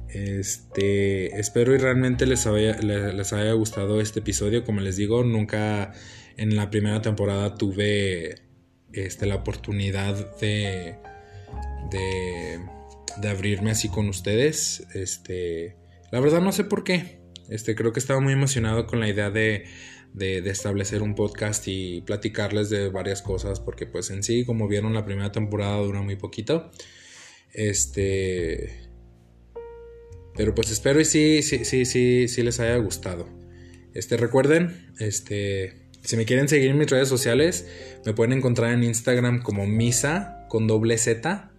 Este, 0.09 1.39
espero 1.39 1.75
y 1.75 1.79
realmente 1.79 2.25
les 2.25 2.47
haya, 2.47 2.79
les, 2.79 3.33
haya 3.33 3.53
gustado 3.53 4.01
este 4.01 4.21
episodio. 4.21 4.65
Como 4.65 4.81
les 4.81 4.97
digo, 4.97 5.25
nunca 5.25 5.93
en 6.37 6.57
la 6.57 6.71
primera 6.71 7.03
temporada 7.03 7.55
tuve 7.57 8.46
este, 8.93 9.27
la 9.27 9.37
oportunidad 9.37 10.37
de, 10.39 10.97
de, 11.91 12.61
de 13.19 13.29
abrirme 13.29 13.71
así 13.71 13.89
con 13.89 14.09
ustedes. 14.09 14.87
Este, 14.95 15.77
la 16.11 16.21
verdad 16.21 16.41
no 16.41 16.53
sé 16.53 16.65
por 16.65 16.85
qué. 16.85 17.21
Este, 17.49 17.75
creo 17.75 17.93
que 17.93 18.01
estaba 18.01 18.21
muy 18.21 18.33
emocionado 18.33 18.87
con 18.87 19.01
la 19.01 19.09
idea 19.09 19.31
de, 19.31 19.67
de, 20.13 20.39
establecer 20.51 21.03
un 21.03 21.15
podcast 21.15 21.65
y 21.69 22.01
platicarles 22.03 22.71
de 22.71 22.89
varias 22.89 23.23
cosas, 23.23 23.61
porque 23.61 23.87
pues 23.87 24.11
en 24.11 24.23
sí, 24.23 24.45
como 24.45 24.67
vieron, 24.67 24.95
la 24.95 25.05
primera 25.05 25.31
temporada 25.31 25.79
dura 25.79 26.03
muy 26.03 26.17
poquito. 26.17 26.71
Este... 27.53 28.83
Pero 30.37 30.55
pues 30.55 30.71
espero 30.71 31.01
y 31.01 31.07
sí, 31.07 31.43
sí, 31.43 31.65
sí, 31.65 31.87
sí, 31.87 32.29
sí 32.29 32.43
les 32.43 32.61
haya 32.61 32.77
gustado. 32.77 33.27
Este, 33.95 34.19
recuerden, 34.19 34.93
este, 34.99 35.86
si 36.07 36.17
me 36.17 36.25
quieren 36.25 36.49
seguir 36.49 36.71
en 36.71 36.79
mis 36.79 36.89
redes 36.89 37.09
sociales, 37.09 37.67
me 38.05 38.15
pueden 38.15 38.33
encontrar 38.33 38.73
en 38.73 38.85
Instagram 38.85 39.43
como 39.43 39.67
Misa 39.67 40.47
con 40.49 40.69
doble 40.69 40.99
Z, 40.99 41.51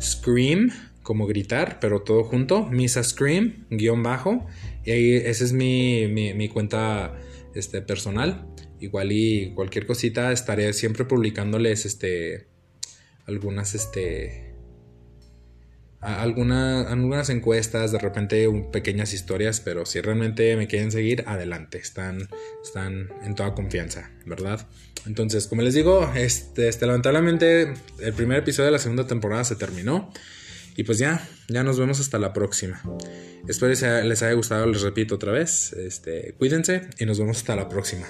Scream 0.00 0.72
como 1.04 1.28
gritar, 1.28 1.78
pero 1.80 2.02
todo 2.02 2.24
junto, 2.24 2.66
Misa 2.66 3.04
Scream, 3.04 3.64
guion 3.70 4.02
bajo, 4.02 4.44
y 4.84 4.90
ahí 4.90 5.14
esa 5.14 5.44
es 5.44 5.52
mi, 5.52 6.08
mi, 6.08 6.34
mi 6.34 6.48
cuenta 6.48 7.16
este, 7.54 7.80
personal. 7.80 8.44
Igual 8.80 9.12
y 9.12 9.52
cualquier 9.54 9.86
cosita 9.86 10.32
estaré 10.32 10.72
siempre 10.72 11.04
publicándoles 11.04 11.86
este, 11.86 12.48
algunas, 13.24 13.76
este, 13.76 14.45
algunas, 16.00 16.86
algunas 16.86 17.30
encuestas, 17.30 17.92
de 17.92 17.98
repente 17.98 18.48
pequeñas 18.72 19.12
historias, 19.12 19.60
pero 19.60 19.86
si 19.86 20.00
realmente 20.00 20.56
me 20.56 20.66
quieren 20.66 20.92
seguir, 20.92 21.24
adelante, 21.26 21.78
están, 21.78 22.28
están 22.62 23.08
en 23.22 23.34
toda 23.34 23.54
confianza, 23.54 24.10
¿verdad? 24.24 24.66
Entonces, 25.06 25.46
como 25.46 25.62
les 25.62 25.74
digo, 25.74 26.12
este, 26.14 26.68
este, 26.68 26.86
lamentablemente 26.86 27.74
el 28.00 28.12
primer 28.12 28.38
episodio 28.38 28.66
de 28.66 28.72
la 28.72 28.78
segunda 28.78 29.06
temporada 29.06 29.44
se 29.44 29.56
terminó. 29.56 30.12
Y 30.78 30.84
pues 30.84 30.98
ya, 30.98 31.26
ya 31.48 31.62
nos 31.62 31.78
vemos 31.78 32.00
hasta 32.00 32.18
la 32.18 32.34
próxima. 32.34 32.82
Espero 33.48 33.72
que 33.74 34.04
les 34.04 34.22
haya 34.22 34.34
gustado, 34.34 34.66
les 34.66 34.82
repito 34.82 35.14
otra 35.14 35.32
vez. 35.32 35.72
Este, 35.72 36.34
cuídense 36.36 36.82
y 36.98 37.06
nos 37.06 37.18
vemos 37.18 37.38
hasta 37.38 37.56
la 37.56 37.68
próxima. 37.68 38.06